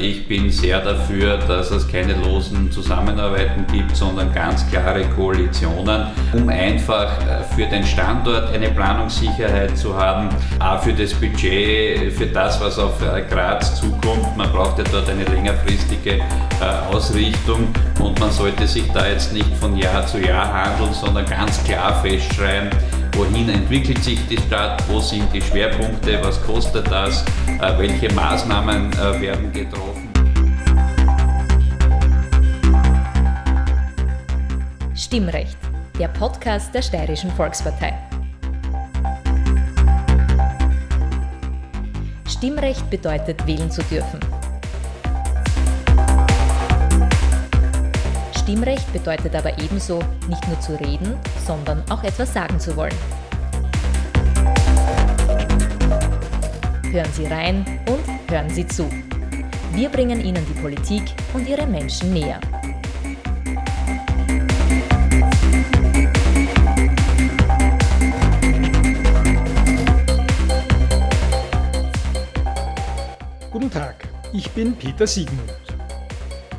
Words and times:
Ich 0.00 0.28
bin 0.28 0.50
sehr 0.50 0.80
dafür, 0.80 1.38
dass 1.38 1.70
es 1.72 1.88
keine 1.88 2.14
losen 2.14 2.70
Zusammenarbeiten 2.70 3.66
gibt, 3.72 3.96
sondern 3.96 4.32
ganz 4.32 4.68
klare 4.70 5.04
Koalitionen, 5.16 6.06
um 6.32 6.48
einfach 6.48 7.18
äh, 7.26 7.42
für 7.54 7.66
den 7.66 7.84
Standort 7.84 8.52
eine 8.52 8.68
Planungssicherheit 8.68 9.76
zu 9.76 9.96
haben, 9.96 10.28
auch 10.60 10.82
für 10.82 10.92
das 10.92 11.12
Budget, 11.14 12.12
für 12.12 12.26
das, 12.26 12.60
was 12.60 12.78
auf 12.78 13.02
äh, 13.02 13.22
Graz 13.28 13.80
zukommt. 13.80 14.36
Man 14.36 14.50
braucht 14.52 14.78
ja 14.78 14.84
dort 14.92 15.08
eine 15.10 15.24
längerfristige 15.24 16.12
äh, 16.12 16.94
Ausrichtung 16.94 17.68
und 18.00 18.20
man 18.20 18.30
sollte 18.30 18.66
sich 18.68 18.88
da 18.92 19.06
jetzt 19.06 19.32
nicht 19.32 19.52
von 19.56 19.76
Jahr 19.76 20.06
zu 20.06 20.18
Jahr 20.18 20.52
handeln, 20.52 20.94
sondern 20.94 21.26
ganz 21.26 21.62
klar 21.64 22.00
festschreiben, 22.02 22.70
wohin 23.18 23.48
entwickelt 23.48 24.02
sich 24.04 24.24
die 24.28 24.36
Stadt, 24.36 24.80
wo 24.88 25.00
sind 25.00 25.32
die 25.32 25.42
Schwerpunkte, 25.42 26.20
was 26.22 26.40
kostet 26.40 26.88
das, 26.88 27.24
welche 27.76 28.12
Maßnahmen 28.14 28.96
werden 29.20 29.52
getroffen. 29.52 30.08
Stimmrecht, 34.94 35.58
der 35.98 36.08
Podcast 36.08 36.72
der 36.72 36.82
Steirischen 36.82 37.32
Volkspartei. 37.32 37.92
Stimmrecht 42.28 42.88
bedeutet, 42.88 43.44
wählen 43.48 43.68
zu 43.68 43.82
dürfen. 43.82 44.20
Stimmrecht 48.48 48.90
bedeutet 48.94 49.34
aber 49.34 49.58
ebenso, 49.58 49.98
nicht 50.26 50.48
nur 50.48 50.58
zu 50.58 50.72
reden, 50.80 51.18
sondern 51.46 51.82
auch 51.90 52.02
etwas 52.02 52.32
sagen 52.32 52.58
zu 52.58 52.74
wollen. 52.76 52.94
Hören 56.90 57.12
Sie 57.12 57.26
rein 57.26 57.66
und 57.90 58.32
hören 58.32 58.48
Sie 58.48 58.66
zu. 58.66 58.88
Wir 59.72 59.90
bringen 59.90 60.24
Ihnen 60.24 60.42
die 60.46 60.58
Politik 60.62 61.02
und 61.34 61.46
ihre 61.46 61.66
Menschen 61.66 62.14
näher. 62.14 62.40
Guten 73.50 73.70
Tag, 73.70 74.08
ich 74.32 74.50
bin 74.52 74.74
Peter 74.74 75.06
Siegmund. 75.06 75.57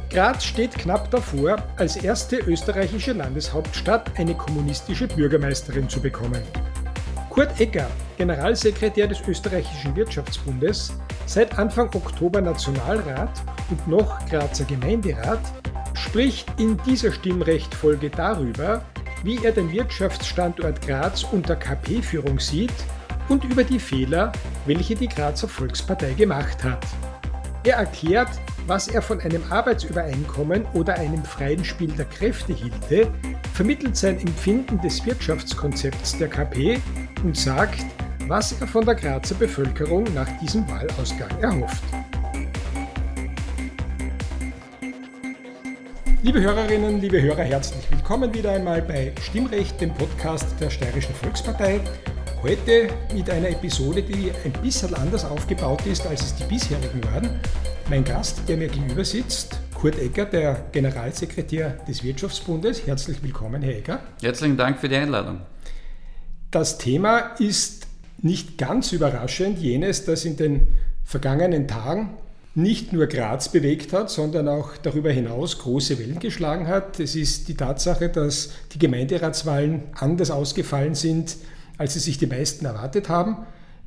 Graz 0.09 0.43
steht 0.43 0.75
knapp 0.75 1.11
davor, 1.11 1.57
als 1.77 1.95
erste 1.95 2.37
österreichische 2.37 3.13
Landeshauptstadt 3.13 4.17
eine 4.17 4.33
kommunistische 4.33 5.07
Bürgermeisterin 5.07 5.87
zu 5.87 6.01
bekommen. 6.01 6.41
Kurt 7.29 7.59
Egger, 7.59 7.87
Generalsekretär 8.17 9.07
des 9.07 9.21
österreichischen 9.27 9.95
Wirtschaftsbundes, 9.95 10.93
seit 11.27 11.59
Anfang 11.59 11.93
Oktober 11.93 12.41
Nationalrat 12.41 13.29
und 13.69 13.87
noch 13.87 14.25
Grazer 14.25 14.65
Gemeinderat, 14.65 15.41
spricht 15.93 16.47
in 16.59 16.75
dieser 16.87 17.11
Stimmrechtfolge 17.11 18.09
darüber, 18.09 18.83
wie 19.23 19.37
er 19.45 19.51
den 19.51 19.71
Wirtschaftsstandort 19.71 20.81
Graz 20.81 21.23
unter 21.23 21.55
KP-Führung 21.55 22.39
sieht 22.39 22.73
und 23.27 23.43
über 23.43 23.63
die 23.63 23.79
Fehler, 23.79 24.31
welche 24.65 24.95
die 24.95 25.07
Grazer 25.07 25.47
Volkspartei 25.47 26.13
gemacht 26.13 26.63
hat. 26.63 26.83
Er 27.63 27.75
erklärt, 27.75 28.29
was 28.67 28.87
er 28.87 29.01
von 29.01 29.19
einem 29.21 29.43
Arbeitsübereinkommen 29.49 30.65
oder 30.73 30.95
einem 30.95 31.23
freien 31.23 31.63
Spiel 31.63 31.91
der 31.91 32.05
Kräfte 32.05 32.53
hielte, 32.53 33.11
vermittelt 33.53 33.97
sein 33.97 34.19
Empfinden 34.19 34.79
des 34.81 35.05
Wirtschaftskonzepts 35.05 36.17
der 36.17 36.27
KP 36.27 36.79
und 37.23 37.35
sagt, 37.35 37.85
was 38.27 38.59
er 38.61 38.67
von 38.67 38.85
der 38.85 38.95
Grazer 38.95 39.35
Bevölkerung 39.35 40.05
nach 40.13 40.27
diesem 40.39 40.69
Wahlausgang 40.69 41.31
erhofft. 41.41 41.83
Liebe 46.21 46.41
Hörerinnen, 46.41 46.99
liebe 46.99 47.21
Hörer, 47.21 47.43
herzlich 47.43 47.89
willkommen 47.89 48.33
wieder 48.33 48.51
einmal 48.51 48.81
bei 48.81 49.13
Stimmrecht, 49.21 49.79
dem 49.79 49.93
Podcast 49.93 50.47
der 50.59 50.69
Steirischen 50.69 51.15
Volkspartei. 51.15 51.79
Heute 52.43 52.89
mit 53.13 53.29
einer 53.29 53.49
Episode, 53.49 54.03
die 54.03 54.31
ein 54.43 54.51
bisschen 54.61 54.93
anders 54.95 55.25
aufgebaut 55.25 55.85
ist, 55.85 56.05
als 56.05 56.21
es 56.21 56.35
die 56.35 56.43
bisherigen 56.43 57.03
waren. 57.05 57.39
Mein 57.89 58.03
Gast, 58.03 58.43
der 58.47 58.55
mir 58.55 58.67
gegenüber 58.67 59.03
sitzt, 59.03 59.57
Kurt 59.73 59.97
Egger, 59.97 60.25
der 60.25 60.65
Generalsekretär 60.71 61.71
des 61.87 62.03
Wirtschaftsbundes. 62.03 62.85
Herzlich 62.85 63.23
willkommen, 63.23 63.63
Herr 63.63 63.75
Egger. 63.75 63.99
Herzlichen 64.21 64.57
Dank 64.57 64.77
für 64.77 64.87
die 64.87 64.95
Einladung. 64.95 65.41
Das 66.51 66.77
Thema 66.77 67.17
ist 67.39 67.87
nicht 68.21 68.59
ganz 68.59 68.91
überraschend 68.91 69.57
jenes, 69.57 70.05
das 70.05 70.23
in 70.23 70.37
den 70.37 70.67
vergangenen 71.03 71.67
Tagen 71.67 72.11
nicht 72.53 72.93
nur 72.93 73.07
Graz 73.07 73.49
bewegt 73.49 73.91
hat, 73.91 74.11
sondern 74.11 74.47
auch 74.47 74.77
darüber 74.77 75.09
hinaus 75.11 75.57
große 75.57 75.97
Wellen 75.97 76.19
geschlagen 76.19 76.67
hat. 76.67 76.99
Es 76.99 77.15
ist 77.15 77.47
die 77.47 77.55
Tatsache, 77.55 78.09
dass 78.09 78.51
die 78.71 78.79
Gemeinderatswahlen 78.79 79.81
anders 79.95 80.29
ausgefallen 80.29 80.93
sind 80.93 81.37
als 81.79 81.95
es 81.95 82.03
sich 82.03 82.19
die 82.19 82.27
meisten 82.27 82.65
erwartet 82.65 83.09
haben. 83.09 83.37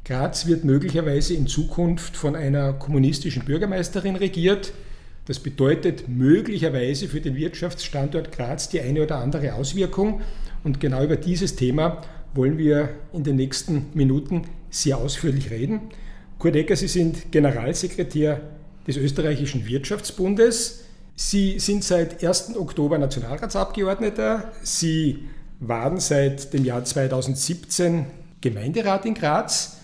Graz 0.04 0.46
wird 0.46 0.64
möglicherweise 0.64 1.34
in 1.34 1.46
Zukunft 1.46 2.16
von 2.16 2.34
einer 2.34 2.72
kommunistischen 2.72 3.44
Bürgermeisterin 3.44 4.16
regiert. 4.16 4.72
Das 5.26 5.38
bedeutet 5.38 6.08
möglicherweise 6.08 7.06
für 7.06 7.20
den 7.20 7.36
Wirtschaftsstandort 7.36 8.32
Graz 8.32 8.68
die 8.68 8.80
eine 8.80 9.04
oder 9.04 9.18
andere 9.18 9.54
Auswirkung. 9.54 10.20
Und 10.64 10.80
genau 10.80 11.04
über 11.04 11.14
dieses 11.14 11.54
Thema 11.54 12.02
wollen 12.34 12.58
wir 12.58 12.88
in 13.12 13.22
den 13.22 13.36
nächsten 13.36 13.86
Minuten 13.94 14.42
sehr 14.70 14.98
ausführlich 14.98 15.50
reden. 15.52 15.82
Kurt 16.40 16.56
Ecker, 16.56 16.74
Sie 16.74 16.88
sind 16.88 17.30
Generalsekretär 17.30 18.40
des 18.88 18.96
österreichischen 18.96 19.66
Wirtschaftsbundes. 19.66 20.84
Sie 21.14 21.60
sind 21.60 21.84
seit 21.84 22.24
1. 22.24 22.56
Oktober 22.56 22.98
Nationalratsabgeordneter. 22.98 24.50
Sie 24.64 25.28
waren 25.60 26.00
seit 26.00 26.52
dem 26.52 26.64
Jahr 26.64 26.84
2017 26.84 28.06
Gemeinderat 28.40 29.06
in 29.06 29.14
Graz. 29.14 29.78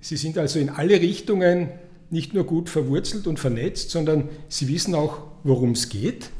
Sie 0.00 0.16
sind 0.16 0.38
also 0.38 0.58
in 0.58 0.70
alle 0.70 1.00
Richtungen 1.00 1.68
nicht 2.10 2.34
nur 2.34 2.44
gut 2.44 2.68
verwurzelt 2.68 3.26
und 3.26 3.38
vernetzt, 3.38 3.90
sondern 3.90 4.28
Sie 4.48 4.68
wissen 4.68 4.94
auch, 4.94 5.22
worum 5.44 5.72
es 5.72 5.88
geht. 5.88 6.30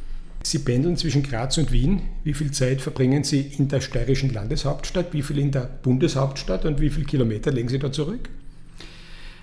Sie 0.43 0.61
pendeln 0.61 0.97
zwischen 0.97 1.23
Graz 1.23 1.59
und 1.59 1.73
Wien. 1.73 2.03
Wie 2.25 2.33
viel 2.33 2.53
Zeit 2.53 2.81
verbringen 2.81 3.25
Sie 3.25 3.41
in 3.41 3.69
der 3.69 3.81
steirischen 3.81 4.33
Landeshauptstadt, 4.33 5.13
wie 5.13 5.23
viel 5.23 5.39
in 5.39 5.51
der 5.51 5.69
Bundeshauptstadt 5.83 6.65
und 6.65 6.81
wie 6.81 6.91
viele 6.91 7.07
Kilometer 7.07 7.51
legen 7.51 7.69
Sie 7.69 7.79
da 7.79 7.93
zurück? 7.93 8.29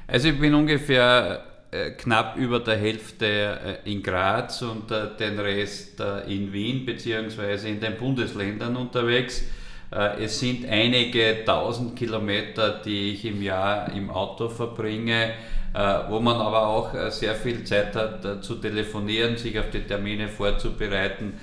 Also 0.07 0.29
ich 0.29 0.39
bin 0.39 0.53
ungefähr 0.53 1.43
äh, 1.75 1.91
knapp 1.91 2.37
über 2.37 2.59
der 2.59 2.77
Hälfte 2.77 3.25
äh, 3.25 3.91
in 3.91 4.01
Graz 4.01 4.61
und 4.61 4.89
äh, 4.91 5.17
den 5.19 5.39
Rest 5.39 6.01
in 6.27 6.53
Wien 6.53 6.85
bzw. 6.85 7.69
in 7.69 7.79
den 7.79 7.97
Bundesländern 7.97 8.75
unterwegs. 8.77 9.43
Es 9.91 10.39
sind 10.39 10.67
einige 10.67 11.45
tausend 11.45 11.95
Kilometer, 11.95 12.81
die 12.83 13.13
ich 13.13 13.25
im 13.25 13.41
Jahr 13.41 13.91
im 13.93 14.09
Auto 14.09 14.49
verbringe, 14.49 15.33
wo 16.09 16.19
man 16.19 16.35
aber 16.37 16.67
auch 16.67 17.11
sehr 17.11 17.35
viel 17.35 17.63
Zeit 17.63 17.95
hat 17.95 18.43
zu 18.43 18.55
telefonieren, 18.55 19.37
sich 19.37 19.59
auf 19.59 19.69
die 19.69 19.81
Termine 19.81 20.27
vorzubereiten 20.27 21.33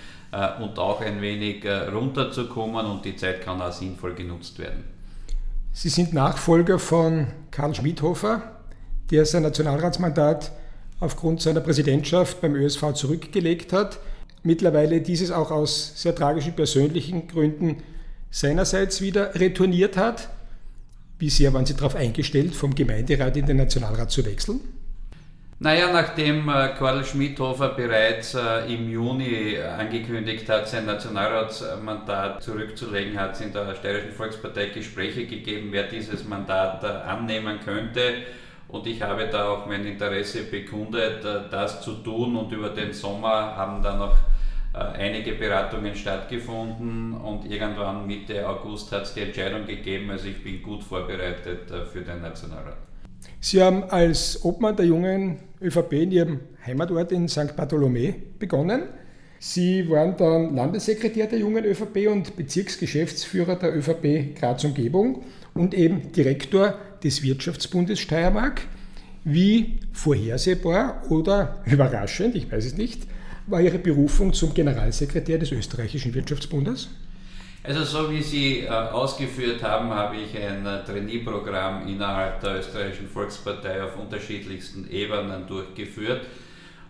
und 0.60 0.78
auch 0.78 1.00
ein 1.00 1.20
wenig 1.20 1.64
runterzukommen 1.66 2.86
und 2.86 3.04
die 3.04 3.16
Zeit 3.16 3.42
kann 3.42 3.60
auch 3.60 3.72
sinnvoll 3.72 4.14
genutzt 4.14 4.58
werden. 4.58 4.84
Sie 5.72 5.88
sind 5.88 6.12
Nachfolger 6.12 6.78
von 6.78 7.28
Karl 7.50 7.74
Schmidhofer, 7.74 8.42
der 9.10 9.24
sein 9.24 9.42
Nationalratsmandat 9.42 10.52
aufgrund 11.00 11.40
seiner 11.40 11.60
Präsidentschaft 11.60 12.40
beim 12.40 12.54
ÖSV 12.54 12.92
zurückgelegt 12.94 13.72
hat. 13.72 13.98
Mittlerweile 14.42 15.00
dieses 15.00 15.30
auch 15.30 15.50
aus 15.50 15.92
sehr 15.96 16.14
tragischen 16.14 16.54
persönlichen 16.54 17.28
Gründen 17.28 17.82
seinerseits 18.32 19.00
wieder 19.00 19.36
retourniert 19.36 19.96
hat. 19.96 20.28
Wie 21.20 21.30
sehr 21.30 21.52
waren 21.52 21.66
Sie 21.66 21.76
darauf 21.76 21.94
eingestellt, 21.94 22.56
vom 22.56 22.74
Gemeinderat 22.74 23.36
in 23.36 23.46
den 23.46 23.58
Nationalrat 23.58 24.10
zu 24.10 24.24
wechseln? 24.24 24.60
Naja, 25.60 25.92
nachdem 25.92 26.48
äh, 26.48 26.70
Karl 26.76 27.04
Schmidhofer 27.04 27.68
bereits 27.68 28.34
äh, 28.34 28.74
im 28.74 28.90
Juni 28.90 29.56
angekündigt 29.56 30.48
hat, 30.48 30.66
sein 30.66 30.86
Nationalratsmandat 30.86 32.42
zurückzulegen, 32.42 33.16
hat 33.16 33.34
es 33.34 33.42
in 33.42 33.52
der 33.52 33.76
Steirischen 33.76 34.10
Volkspartei 34.10 34.70
Gespräche 34.70 35.24
gegeben, 35.26 35.68
wer 35.70 35.84
dieses 35.84 36.24
Mandat 36.24 36.82
äh, 36.82 36.88
annehmen 36.88 37.60
könnte. 37.64 38.00
Und 38.66 38.88
ich 38.88 39.00
habe 39.02 39.28
da 39.30 39.50
auch 39.50 39.66
mein 39.66 39.86
Interesse 39.86 40.42
bekundet, 40.44 41.22
das 41.22 41.82
zu 41.82 41.92
tun. 41.96 42.34
Und 42.34 42.50
über 42.50 42.70
den 42.70 42.92
Sommer 42.92 43.54
haben 43.54 43.82
dann 43.82 43.98
noch 43.98 44.16
einige 44.78 45.32
Beratungen 45.32 45.94
stattgefunden 45.94 47.14
und 47.14 47.50
irgendwann 47.50 48.06
Mitte 48.06 48.48
August 48.48 48.90
hat 48.92 49.02
es 49.02 49.14
die 49.14 49.20
Entscheidung 49.20 49.66
gegeben. 49.66 50.10
Also 50.10 50.28
ich 50.28 50.42
bin 50.42 50.62
gut 50.62 50.82
vorbereitet 50.82 51.70
äh, 51.70 51.84
für 51.84 52.00
den 52.00 52.22
Nationalrat. 52.22 52.76
Sie 53.40 53.62
haben 53.62 53.84
als 53.84 54.44
Obmann 54.44 54.76
der 54.76 54.86
jungen 54.86 55.38
ÖVP 55.60 55.92
in 55.92 56.10
Ihrem 56.10 56.40
Heimatort 56.66 57.12
in 57.12 57.28
St. 57.28 57.54
Bartholomä 57.56 58.14
begonnen. 58.38 58.82
Sie 59.38 59.90
waren 59.90 60.16
dann 60.16 60.54
Landessekretär 60.54 61.26
der 61.26 61.40
jungen 61.40 61.64
ÖVP 61.64 62.08
und 62.08 62.36
Bezirksgeschäftsführer 62.36 63.56
der 63.56 63.76
ÖVP 63.76 64.36
Graz 64.38 64.64
Umgebung 64.64 65.24
und 65.54 65.74
eben 65.74 66.12
Direktor 66.12 66.78
des 67.02 67.22
Wirtschaftsbundes 67.22 67.98
Steiermark. 67.98 68.62
Wie 69.24 69.80
vorhersehbar 69.92 71.02
oder 71.10 71.62
überraschend, 71.66 72.36
ich 72.36 72.50
weiß 72.50 72.64
es 72.64 72.76
nicht, 72.76 73.02
war 73.46 73.60
Ihre 73.60 73.78
Berufung 73.78 74.32
zum 74.32 74.54
Generalsekretär 74.54 75.38
des 75.38 75.52
Österreichischen 75.52 76.14
Wirtschaftsbundes? 76.14 76.88
Also 77.64 77.84
so 77.84 78.10
wie 78.10 78.22
Sie 78.22 78.60
äh, 78.60 78.68
ausgeführt 78.68 79.62
haben, 79.62 79.90
habe 79.90 80.16
ich 80.16 80.36
ein 80.36 80.66
äh, 80.66 80.84
Trainee-Programm 80.84 81.86
innerhalb 81.86 82.40
der 82.40 82.58
Österreichischen 82.58 83.08
Volkspartei 83.08 83.82
auf 83.84 83.96
unterschiedlichsten 83.96 84.90
Ebenen 84.90 85.46
durchgeführt 85.46 86.22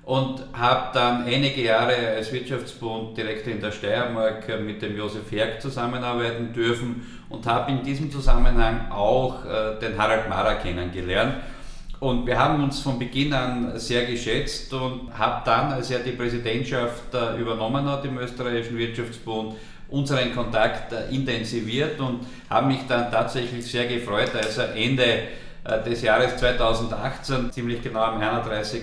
und 0.05 0.43
habe 0.55 0.91
dann 0.95 1.25
einige 1.25 1.63
Jahre 1.63 1.95
als 2.17 2.33
Wirtschaftsbund 2.33 3.17
direkt 3.17 3.47
in 3.47 3.61
der 3.61 3.71
Steiermark 3.71 4.49
mit 4.61 4.83
dem 4.83 4.97
Josef 4.97 5.31
Herg 5.31 5.61
zusammenarbeiten 5.61 6.53
dürfen 6.53 7.07
und 7.29 7.47
habe 7.47 7.71
in 7.71 7.83
diesem 7.83 8.11
Zusammenhang 8.11 8.91
auch 8.91 9.45
äh, 9.45 9.79
den 9.79 9.97
Harald 9.97 10.29
Mara 10.29 10.55
kennengelernt. 10.55 11.35
Und 12.03 12.27
wir 12.27 12.37
haben 12.37 12.65
uns 12.65 12.81
von 12.81 12.99
Beginn 12.99 13.33
an 13.33 13.79
sehr 13.79 14.07
geschätzt 14.07 14.75
und 14.75 15.17
habe 15.17 15.41
dann, 15.45 15.73
als 15.73 15.89
er 15.89 16.01
die 16.01 16.11
Präsidentschaft 16.11 17.15
äh, 17.15 17.41
übernommen 17.41 17.89
hat 17.89 18.05
im 18.05 18.19
österreichischen 18.19 18.77
Wirtschaftsbund, 18.77 19.55
unseren 19.89 20.35
Kontakt 20.35 20.93
äh, 20.93 21.15
intensiviert 21.15 22.01
und 22.01 22.27
habe 22.51 22.67
mich 22.67 22.81
dann 22.89 23.09
tatsächlich 23.13 23.65
sehr 23.65 23.87
gefreut, 23.87 24.35
als 24.35 24.59
er 24.59 24.75
Ende 24.75 25.05
äh, 25.63 25.81
des 25.89 26.03
Jahres 26.03 26.37
2018, 26.39 27.53
ziemlich 27.53 27.81
genau 27.81 28.01
am 28.01 28.21
31. 28.21 28.83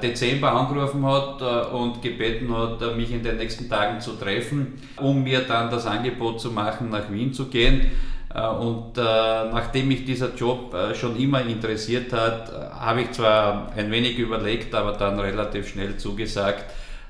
Dezember 0.00 0.52
angerufen 0.52 1.04
hat 1.04 1.42
und 1.72 2.00
gebeten 2.00 2.56
hat, 2.56 2.96
mich 2.96 3.10
in 3.10 3.24
den 3.24 3.38
nächsten 3.38 3.68
Tagen 3.68 4.00
zu 4.00 4.12
treffen, 4.12 4.80
um 4.96 5.24
mir 5.24 5.40
dann 5.40 5.72
das 5.72 5.86
Angebot 5.86 6.40
zu 6.40 6.52
machen, 6.52 6.90
nach 6.90 7.10
Wien 7.10 7.32
zu 7.32 7.46
gehen. 7.46 7.90
Und 8.32 8.96
nachdem 8.96 9.88
mich 9.88 10.04
dieser 10.04 10.32
Job 10.34 10.74
schon 10.94 11.16
immer 11.16 11.44
interessiert 11.44 12.12
hat, 12.12 12.52
habe 12.78 13.02
ich 13.02 13.10
zwar 13.10 13.72
ein 13.76 13.90
wenig 13.90 14.18
überlegt, 14.18 14.72
aber 14.72 14.92
dann 14.92 15.18
relativ 15.18 15.68
schnell 15.68 15.96
zugesagt 15.96 16.64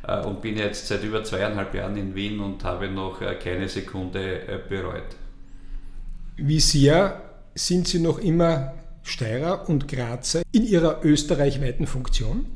äh, 0.06 0.20
und 0.20 0.40
bin 0.40 0.56
jetzt 0.56 0.86
seit 0.86 1.04
über 1.04 1.22
zweieinhalb 1.24 1.74
Jahren 1.74 1.96
in 1.96 2.14
Wien 2.14 2.40
und 2.40 2.64
habe 2.64 2.88
noch 2.88 3.20
äh, 3.20 3.34
keine 3.34 3.68
Sekunde 3.68 4.48
äh, 4.48 4.58
bereut. 4.68 5.16
Wie 6.36 6.60
sehr 6.60 7.20
sind 7.54 7.88
Sie 7.88 7.98
noch 7.98 8.18
immer 8.18 8.74
Steirer 9.02 9.68
und 9.68 9.88
Grazer 9.88 10.42
in 10.52 10.64
Ihrer 10.64 11.04
österreichweiten 11.04 11.86
Funktion? 11.86 12.46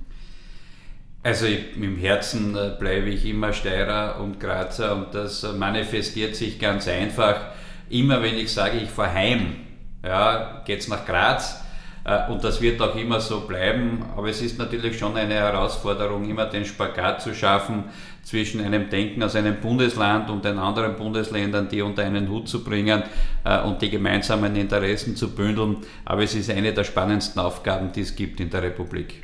Also 1.23 1.47
im 1.47 1.97
Herzen 1.97 2.53
bleibe 2.79 3.09
ich 3.09 3.25
immer 3.25 3.55
Steirer 3.55 4.21
und 4.21 4.41
Grazer 4.41 4.95
und 4.95 5.15
das 5.15 5.43
manifestiert 5.57 6.37
sich 6.37 6.59
ganz 6.59 6.87
einfach. 6.87 7.53
Immer 7.91 8.23
wenn 8.23 8.37
ich 8.37 8.53
sage, 8.53 8.79
ich 8.79 8.91
fahre 8.91 9.13
heim, 9.15 9.57
ja, 10.03 10.63
es 10.67 10.89
nach 10.89 11.05
Graz, 11.05 11.65
äh, 12.05 12.31
und 12.31 12.45
das 12.45 12.61
wird 12.61 12.81
auch 12.81 12.95
immer 12.95 13.21
so 13.21 13.41
bleiben. 13.41 14.05
Aber 14.17 14.29
es 14.29 14.43
ist 14.43 14.59
natürlich 14.59 14.99
schon 14.99 15.17
eine 15.17 15.35
Herausforderung, 15.35 16.29
immer 16.29 16.47
den 16.47 16.65
Spagat 16.65 17.23
zu 17.23 17.35
schaffen 17.35 17.85
zwischen 18.23 18.65
einem 18.65 18.89
Denken 18.89 19.23
aus 19.23 19.37
einem 19.37 19.61
Bundesland 19.61 20.31
und 20.31 20.45
den 20.45 20.59
anderen 20.59 20.97
Bundesländern, 20.97 21.69
die 21.69 21.83
unter 21.83 22.03
einen 22.03 22.29
Hut 22.29 22.49
zu 22.49 22.63
bringen 22.63 23.03
äh, 23.45 23.61
und 23.63 23.83
die 23.83 23.91
gemeinsamen 23.91 24.55
Interessen 24.57 25.17
zu 25.17 25.35
bündeln. 25.35 25.79
Aber 26.05 26.23
es 26.23 26.35
ist 26.35 26.51
eine 26.51 26.73
der 26.73 26.85
spannendsten 26.85 27.41
Aufgaben, 27.41 27.93
die 27.93 28.03
es 28.03 28.15
gibt 28.15 28.41
in 28.41 28.51
der 28.51 28.63
Republik. 28.63 29.23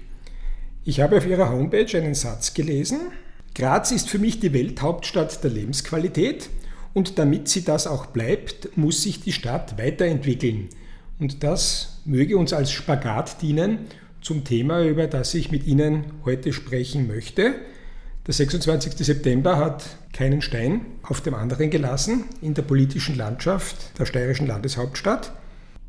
Ich 0.84 1.00
habe 1.00 1.18
auf 1.18 1.26
Ihrer 1.26 1.50
Homepage 1.50 1.96
einen 1.96 2.14
Satz 2.14 2.54
gelesen. 2.54 3.12
Graz 3.54 3.92
ist 3.92 4.08
für 4.08 4.18
mich 4.18 4.40
die 4.40 4.52
Welthauptstadt 4.54 5.42
der 5.44 5.50
Lebensqualität 5.50 6.48
und 6.92 7.18
damit 7.18 7.48
sie 7.48 7.64
das 7.64 7.86
auch 7.86 8.06
bleibt, 8.06 8.76
muss 8.76 9.02
sich 9.02 9.20
die 9.20 9.32
Stadt 9.32 9.78
weiterentwickeln. 9.78 10.68
Und 11.18 11.44
das 11.44 12.00
möge 12.04 12.36
uns 12.36 12.52
als 12.52 12.72
Spagat 12.72 13.42
dienen 13.42 13.80
zum 14.20 14.44
Thema, 14.44 14.82
über 14.84 15.06
das 15.06 15.34
ich 15.34 15.50
mit 15.50 15.66
Ihnen 15.66 16.04
heute 16.24 16.52
sprechen 16.52 17.06
möchte. 17.06 17.54
Der 18.26 18.34
26. 18.34 18.94
September 18.94 19.56
hat 19.56 19.84
keinen 20.12 20.42
Stein 20.42 20.82
auf 21.02 21.20
dem 21.20 21.34
anderen 21.34 21.70
gelassen 21.70 22.24
in 22.42 22.54
der 22.54 22.62
politischen 22.62 23.16
Landschaft 23.16 23.98
der 23.98 24.06
steirischen 24.06 24.46
Landeshauptstadt. 24.46 25.32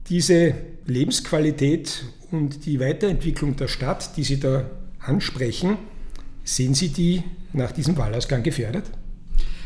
Diese 0.07 0.55
Lebensqualität 0.85 2.03
und 2.31 2.65
die 2.65 2.79
Weiterentwicklung 2.79 3.55
der 3.55 3.67
Stadt, 3.67 4.15
die 4.17 4.23
Sie 4.23 4.39
da 4.39 4.69
ansprechen, 4.99 5.77
sehen 6.43 6.73
Sie 6.73 6.89
die 6.89 7.23
nach 7.53 7.71
diesem 7.71 7.97
Wahlausgang 7.97 8.43
gefährdet? 8.43 8.85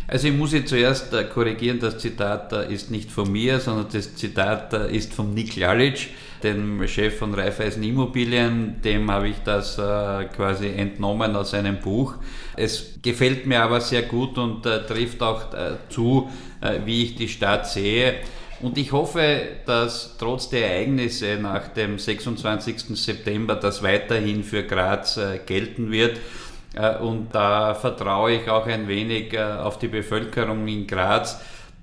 Also 0.08 0.28
ich 0.28 0.36
muss 0.36 0.54
jetzt 0.54 0.70
zuerst 0.70 1.14
äh, 1.14 1.24
korrigieren, 1.24 1.80
das 1.80 1.98
Zitat 1.98 2.54
äh, 2.54 2.72
ist 2.72 2.92
nicht 2.92 3.12
von 3.12 3.32
mir, 3.32 3.60
sondern 3.60 3.88
das 3.92 4.16
Zitat 4.16 4.72
äh, 4.74 4.96
ist 4.96 5.16
von 5.16 5.34
Nick 5.34 5.56
Lalic, 5.56 6.10
dem 6.44 6.88
Chef 6.88 7.18
von 7.18 7.34
Raiffeisen 7.34 7.82
Immobilien. 7.82 8.82
Dem 8.84 9.10
habe 9.10 9.30
ich 9.30 9.38
das 9.44 9.78
quasi 9.78 10.68
entnommen 10.68 11.36
aus 11.36 11.56
einem 11.56 11.80
Buch. 11.80 12.16
Es 12.56 13.00
gefällt 13.02 13.48
mir 13.48 13.64
aber 13.64 13.82
sehr 13.82 14.04
gut 14.04 14.38
und 14.38 14.62
trifft 14.62 15.24
auch 15.24 15.46
zu, 15.90 16.30
wie 16.84 17.04
ich 17.04 17.16
die 17.16 17.30
Stadt 17.30 17.68
sehe. 17.68 18.16
Und 18.62 18.78
ich 18.78 18.92
hoffe, 18.92 19.42
dass 19.66 20.18
trotz 20.20 20.50
der 20.50 20.70
Ereignisse 20.70 21.40
nach 21.42 21.70
dem 21.70 21.98
26. 21.98 22.96
September 22.96 23.56
das 23.56 23.82
weiterhin 23.82 24.44
für 24.44 24.64
Graz 24.64 25.20
gelten 25.48 25.92
wird 25.92 26.20
und 27.02 27.34
da 27.34 27.74
vertraue 27.74 28.34
ich 28.34 28.50
auch 28.50 28.66
ein 28.68 28.88
wenig 28.88 29.34
äh, 29.34 29.42
auf 29.42 29.80
die 29.80 29.88
Bevölkerung 29.88 30.68
in 30.68 30.88
Graz, 30.88 31.40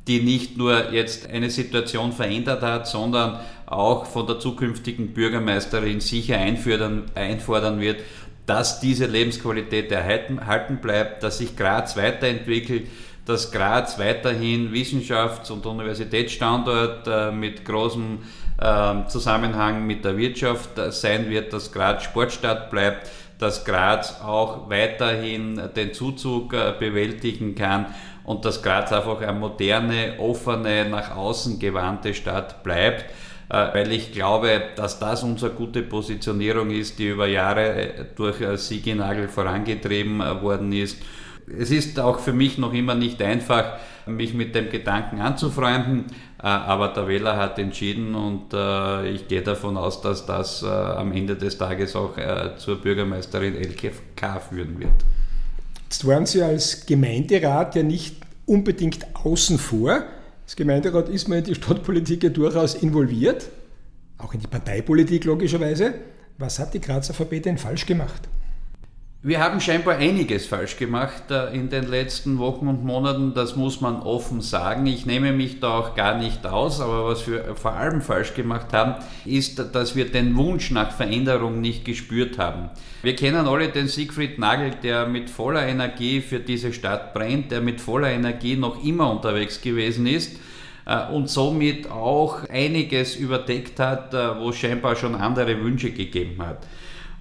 die 0.06 0.20
nicht 0.20 0.56
nur 0.56 0.92
jetzt 0.92 1.30
eine 1.30 1.50
Situation 1.50 2.12
verändert 2.12 2.62
hat, 2.62 2.86
sondern 2.86 3.40
auch 3.66 4.04
von 4.06 4.26
der 4.26 4.38
zukünftigen 4.38 5.14
Bürgermeisterin 5.14 6.00
sicher 6.00 6.36
einfordern, 6.36 7.04
einfordern 7.14 7.80
wird, 7.80 8.00
dass 8.46 8.80
diese 8.80 9.06
Lebensqualität 9.06 9.90
erhalten 9.92 10.78
bleibt, 10.82 11.22
dass 11.22 11.38
sich 11.38 11.56
Graz 11.56 11.96
weiterentwickelt, 11.96 12.88
dass 13.24 13.52
Graz 13.52 13.98
weiterhin 13.98 14.72
Wissenschafts- 14.72 15.50
und 15.50 15.64
Universitätsstandort 15.64 17.06
äh, 17.06 17.30
mit 17.30 17.64
großem 17.64 18.18
ähm, 18.60 19.08
Zusammenhang 19.08 19.86
mit 19.86 20.04
der 20.04 20.16
Wirtschaft 20.16 20.70
sein 20.90 21.30
wird, 21.30 21.52
dass 21.52 21.72
Graz 21.72 22.02
Sportstadt 22.02 22.70
bleibt, 22.70 23.08
dass 23.42 23.64
Graz 23.64 24.20
auch 24.22 24.70
weiterhin 24.70 25.60
den 25.74 25.92
Zuzug 25.92 26.54
äh, 26.54 26.72
bewältigen 26.78 27.56
kann 27.56 27.86
und 28.24 28.44
dass 28.44 28.62
Graz 28.62 28.92
einfach 28.92 29.20
eine 29.20 29.32
moderne, 29.32 30.14
offene, 30.18 30.88
nach 30.88 31.16
außen 31.16 31.58
gewandte 31.58 32.14
Stadt 32.14 32.62
bleibt, 32.62 33.06
äh, 33.48 33.74
weil 33.74 33.90
ich 33.90 34.12
glaube, 34.12 34.62
dass 34.76 35.00
das 35.00 35.24
unsere 35.24 35.52
gute 35.52 35.82
Positionierung 35.82 36.70
ist, 36.70 37.00
die 37.00 37.08
über 37.08 37.26
Jahre 37.26 37.74
äh, 37.74 38.04
durch 38.14 38.36
Siegenagel 38.60 39.26
vorangetrieben 39.26 40.20
worden 40.40 40.70
ist. 40.72 41.02
Es 41.58 41.72
ist 41.72 41.98
auch 41.98 42.20
für 42.20 42.32
mich 42.32 42.58
noch 42.58 42.72
immer 42.72 42.94
nicht 42.94 43.20
einfach, 43.20 43.72
mich 44.06 44.34
mit 44.34 44.54
dem 44.54 44.70
Gedanken 44.70 45.20
anzufreunden, 45.20 46.04
aber 46.46 46.88
der 46.88 47.06
Wähler 47.08 47.36
hat 47.36 47.58
entschieden 47.58 48.14
und 48.14 48.52
äh, 48.52 49.10
ich 49.10 49.28
gehe 49.28 49.42
davon 49.42 49.76
aus, 49.76 50.00
dass 50.00 50.26
das 50.26 50.62
äh, 50.62 50.66
am 50.66 51.12
Ende 51.12 51.36
des 51.36 51.56
Tages 51.56 51.94
auch 51.94 52.14
zur 52.58 52.80
Bürgermeisterin 52.80 53.54
LKK 53.56 54.40
führen 54.40 54.78
wird. 54.78 54.90
Jetzt 55.84 56.06
waren 56.06 56.26
Sie 56.26 56.42
als 56.42 56.86
Gemeinderat 56.86 57.76
ja 57.76 57.82
nicht 57.82 58.16
unbedingt 58.46 59.06
außen 59.14 59.58
vor. 59.58 60.04
Als 60.44 60.56
Gemeinderat 60.56 61.08
ist 61.08 61.28
man 61.28 61.38
in 61.38 61.44
die 61.44 61.54
Stadtpolitik 61.54 62.24
ja 62.24 62.30
durchaus 62.30 62.74
involviert, 62.74 63.48
auch 64.18 64.34
in 64.34 64.40
die 64.40 64.46
Parteipolitik 64.46 65.24
logischerweise. 65.24 65.94
Was 66.38 66.58
hat 66.58 66.74
die 66.74 66.80
Grazer 66.80 67.14
VP 67.14 67.40
denn 67.40 67.58
falsch 67.58 67.86
gemacht? 67.86 68.28
Wir 69.24 69.38
haben 69.38 69.60
scheinbar 69.60 69.98
einiges 69.98 70.46
falsch 70.46 70.76
gemacht 70.76 71.30
äh, 71.30 71.54
in 71.54 71.68
den 71.68 71.86
letzten 71.86 72.38
Wochen 72.38 72.66
und 72.66 72.84
Monaten, 72.84 73.34
das 73.34 73.54
muss 73.54 73.80
man 73.80 74.02
offen 74.02 74.40
sagen. 74.40 74.84
Ich 74.88 75.06
nehme 75.06 75.30
mich 75.30 75.60
da 75.60 75.78
auch 75.78 75.94
gar 75.94 76.18
nicht 76.18 76.44
aus, 76.44 76.80
aber 76.80 77.06
was 77.06 77.28
wir 77.28 77.54
vor 77.54 77.74
allem 77.74 78.00
falsch 78.02 78.34
gemacht 78.34 78.72
haben, 78.72 78.96
ist, 79.24 79.64
dass 79.76 79.94
wir 79.94 80.10
den 80.10 80.36
Wunsch 80.36 80.72
nach 80.72 80.90
Veränderung 80.90 81.60
nicht 81.60 81.84
gespürt 81.84 82.36
haben. 82.36 82.70
Wir 83.04 83.14
kennen 83.14 83.46
alle 83.46 83.68
den 83.68 83.86
Siegfried 83.86 84.40
Nagel, 84.40 84.72
der 84.82 85.06
mit 85.06 85.30
voller 85.30 85.68
Energie 85.68 86.20
für 86.20 86.40
diese 86.40 86.72
Stadt 86.72 87.14
brennt, 87.14 87.52
der 87.52 87.60
mit 87.60 87.80
voller 87.80 88.10
Energie 88.10 88.56
noch 88.56 88.82
immer 88.82 89.08
unterwegs 89.08 89.60
gewesen 89.60 90.08
ist 90.08 90.36
äh, 90.84 91.12
und 91.12 91.30
somit 91.30 91.88
auch 91.88 92.48
einiges 92.48 93.14
überdeckt 93.14 93.78
hat, 93.78 94.14
äh, 94.14 94.40
wo 94.40 94.50
es 94.50 94.56
scheinbar 94.56 94.96
schon 94.96 95.14
andere 95.14 95.62
Wünsche 95.62 95.92
gegeben 95.92 96.44
hat. 96.44 96.66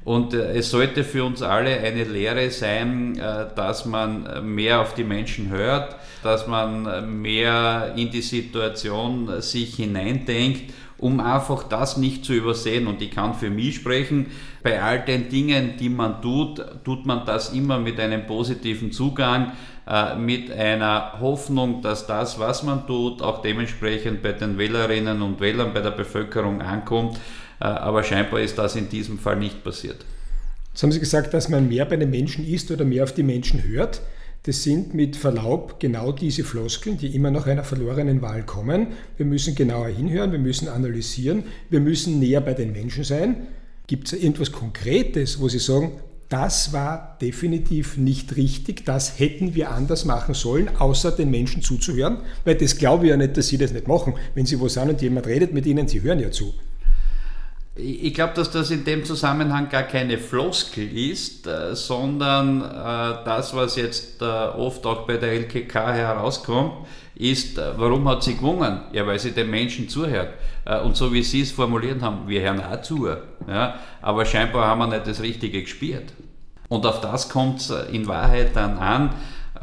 Und 0.04 0.34
äh, 0.34 0.54
es 0.54 0.72
sollte 0.72 1.04
für 1.04 1.24
uns 1.24 1.42
alle 1.42 1.80
eine 1.80 2.04
Lehre 2.04 2.50
sein, 2.50 3.18
äh, 3.18 3.48
dass 3.56 3.86
man 3.86 4.54
mehr 4.54 4.82
auf 4.82 4.96
die 4.96 5.04
Menschen 5.04 5.50
hört, 5.50 5.96
dass 6.24 6.48
man 6.48 7.22
mehr 7.22 7.94
in 7.96 8.12
die 8.12 8.22
Situation 8.22 9.42
sich 9.42 9.76
hineindenkt, 9.76 10.74
um 10.98 11.20
einfach 11.20 11.64
das 11.64 11.98
nicht 11.98 12.26
zu 12.26 12.34
übersehen. 12.34 12.88
Und 12.88 13.02
ich 13.02 13.12
kann 13.12 13.34
für 13.34 13.50
mich 13.50 13.76
sprechen, 13.76 14.28
bei 14.64 14.82
all 14.82 15.02
den 15.02 15.30
Dingen, 15.30 15.74
die 15.80 15.90
man 15.90 16.22
tut, 16.22 16.64
tut 16.84 17.06
man 17.06 17.26
das 17.26 17.54
immer 17.54 17.80
mit 17.80 18.00
einem 18.00 18.28
positiven 18.28 18.92
Zugang, 18.92 19.54
äh, 19.88 20.16
mit 20.16 20.52
einer 20.52 21.20
Hoffnung, 21.20 21.82
dass 21.82 22.06
das, 22.06 22.40
was 22.40 22.62
man 22.64 22.86
tut, 22.86 23.22
auch 23.22 23.42
dementsprechend 23.42 24.22
bei 24.22 24.34
den 24.34 24.58
Wählerinnen 24.58 25.22
und 25.24 25.40
Wählern, 25.40 25.74
bei 25.74 25.82
der 25.82 25.92
Bevölkerung 25.92 26.62
ankommt. 26.62 27.20
Aber 27.68 28.04
scheinbar 28.04 28.42
ist 28.42 28.58
das 28.58 28.76
in 28.76 28.90
diesem 28.90 29.20
Fall 29.20 29.38
nicht 29.38 29.64
passiert. 29.64 30.06
Jetzt 30.74 30.84
haben 30.84 30.92
Sie 30.92 31.00
gesagt, 31.00 31.34
dass 31.34 31.50
man 31.50 31.68
mehr 31.68 31.86
bei 31.86 31.98
den 31.98 32.10
Menschen 32.10 32.48
ist 32.48 32.72
oder 32.72 32.86
mehr 32.86 33.04
auf 33.04 33.14
die 33.14 33.24
Menschen 33.24 33.64
hört. 33.64 34.02
Das 34.44 34.64
sind 34.64 34.96
mit 34.96 35.16
Verlaub 35.16 35.80
genau 35.80 36.12
diese 36.12 36.44
Floskeln, 36.44 36.98
die 36.98 37.16
immer 37.16 37.30
nach 37.30 37.46
einer 37.46 37.64
verlorenen 37.64 38.24
Wahl 38.24 38.44
kommen. 38.44 38.88
Wir 39.18 39.26
müssen 39.26 39.54
genauer 39.54 39.90
hinhören, 39.90 40.32
wir 40.32 40.40
müssen 40.40 40.68
analysieren, 40.68 41.44
wir 41.70 41.80
müssen 41.80 42.18
näher 42.20 42.42
bei 42.42 42.56
den 42.56 42.72
Menschen 42.72 43.04
sein. 43.04 43.48
Gibt 43.86 44.12
es 44.12 44.14
irgendwas 44.14 44.52
Konkretes, 44.52 45.40
wo 45.40 45.48
Sie 45.48 45.60
sagen, 45.60 46.00
das 46.30 46.72
war 46.72 47.18
definitiv 47.22 47.98
nicht 47.98 48.38
richtig, 48.38 48.86
das 48.86 49.20
hätten 49.20 49.54
wir 49.54 49.72
anders 49.72 50.06
machen 50.06 50.34
sollen, 50.34 50.70
außer 50.80 51.12
den 51.12 51.30
Menschen 51.30 51.62
zuzuhören? 51.62 52.20
Weil 52.46 52.56
das 52.56 52.78
glaube 52.78 53.06
ich 53.06 53.10
ja 53.12 53.18
nicht, 53.18 53.36
dass 53.36 53.50
Sie 53.50 53.58
das 53.58 53.74
nicht 53.74 53.88
machen. 53.88 54.14
Wenn 54.34 54.46
Sie 54.46 54.60
wo 54.60 54.70
sind 54.70 54.90
und 54.90 55.02
jemand 55.02 55.28
redet 55.28 55.54
mit 55.54 55.66
Ihnen, 55.66 55.88
Sie 55.88 56.02
hören 56.02 56.20
ja 56.20 56.32
zu. 56.32 56.54
Ich 57.74 58.14
glaube, 58.14 58.34
dass 58.34 58.52
das 58.52 58.70
in 58.70 58.84
dem 58.84 59.06
Zusammenhang 59.06 59.70
gar 59.70 59.84
keine 59.84 60.18
Floskel 60.18 60.92
ist, 60.98 61.48
äh, 61.48 61.74
sondern 61.74 62.62
äh, 62.62 63.24
das, 63.24 63.56
was 63.56 63.78
jetzt 63.78 64.22
äh, 64.22 64.26
oft 64.26 64.86
auch 64.86 65.08
bei 65.08 65.16
der 65.16 65.32
LKK 65.32 65.94
herauskommt, 65.94 66.86
ist, 67.16 67.58
warum 67.58 68.10
hat 68.10 68.24
sie 68.24 68.36
gewonnen? 68.36 68.82
Ja, 68.92 69.06
weil 69.06 69.20
sie 69.20 69.32
den 69.32 69.50
Menschen 69.52 69.88
zuhört. 69.88 70.34
Und 70.84 70.96
so 70.96 71.14
wie 71.14 71.22
Sie 71.22 71.42
es 71.42 71.52
formuliert 71.52 72.02
haben, 72.02 72.28
wir 72.28 72.42
hören 72.42 72.60
auch 72.60 72.82
zu. 72.82 73.08
Ja? 73.48 73.76
Aber 74.02 74.26
scheinbar 74.26 74.66
haben 74.66 74.80
wir 74.80 74.88
nicht 74.88 75.06
das 75.06 75.22
Richtige 75.22 75.62
gespielt. 75.62 76.14
Und 76.68 76.84
auf 76.84 77.00
das 77.02 77.30
kommt 77.30 77.60
es 77.60 77.70
in 77.92 78.08
Wahrheit 78.08 78.56
dann 78.56 78.80
an, 78.80 79.14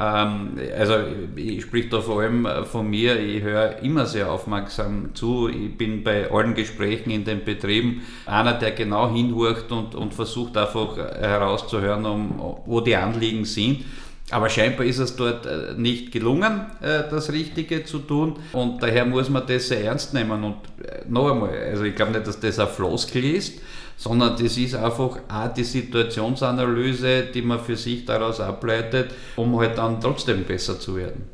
also 0.01 0.95
ich 1.35 1.63
spreche 1.63 1.89
da 1.89 2.01
vor 2.01 2.21
allem 2.21 2.47
äh, 2.47 2.65
von 2.65 2.89
mir, 2.89 3.19
ich 3.19 3.43
höre 3.43 3.83
immer 3.83 4.07
sehr 4.07 4.31
aufmerksam 4.31 5.15
zu. 5.15 5.49
Ich 5.49 5.77
bin 5.77 6.05
bei 6.05 6.31
allen 6.31 6.55
Gesprächen 6.55 7.11
in 7.11 7.25
den 7.25 7.45
Betrieben 7.45 8.03
einer, 8.25 8.53
der 8.53 8.71
genau 8.71 9.13
hinhorcht 9.13 9.73
und, 9.73 9.97
und 9.97 10.15
versucht 10.15 10.57
einfach 10.57 10.97
äh, 10.97 11.27
herauszuhören, 11.27 12.07
um, 12.07 12.59
wo 12.65 12.81
die 12.81 12.95
Anliegen 12.95 13.45
sind. 13.45 13.85
Aber 14.31 14.49
scheinbar 14.51 14.85
ist 14.85 14.99
es 14.99 15.17
dort 15.17 15.47
äh, 15.47 15.73
nicht 15.77 16.13
gelungen, 16.13 16.67
das 16.81 17.33
Richtige 17.33 17.85
zu 17.85 18.01
tun. 18.01 18.39
Und 18.53 18.83
daher 18.83 19.07
muss 19.07 19.31
man 19.31 19.47
das 19.47 19.69
sehr 19.69 19.85
ernst 19.85 20.13
nehmen. 20.13 20.45
Und 20.45 20.57
noch 21.09 21.31
einmal, 21.31 21.51
also 21.51 21.85
ich 21.85 21.95
glaube 21.95 22.13
nicht, 22.13 22.27
dass 22.27 22.39
das 22.39 22.59
ein 22.59 22.69
Floskel 22.69 23.25
ist, 23.25 23.55
sondern 23.99 24.37
das 24.41 24.57
ist 24.57 24.75
einfach 24.75 25.19
auch 25.29 25.55
die 25.55 25.65
Situationsanalyse, 25.65 27.25
die 27.35 27.43
man 27.43 27.61
für 27.61 27.77
sich 27.77 28.05
daraus 28.05 28.39
ableitet, 28.41 29.11
um 29.37 29.59
halt 29.59 29.77
dann 29.77 30.01
trotzdem 30.01 30.45
besser 30.45 30.79
zu 30.79 30.97
werden. 30.97 31.25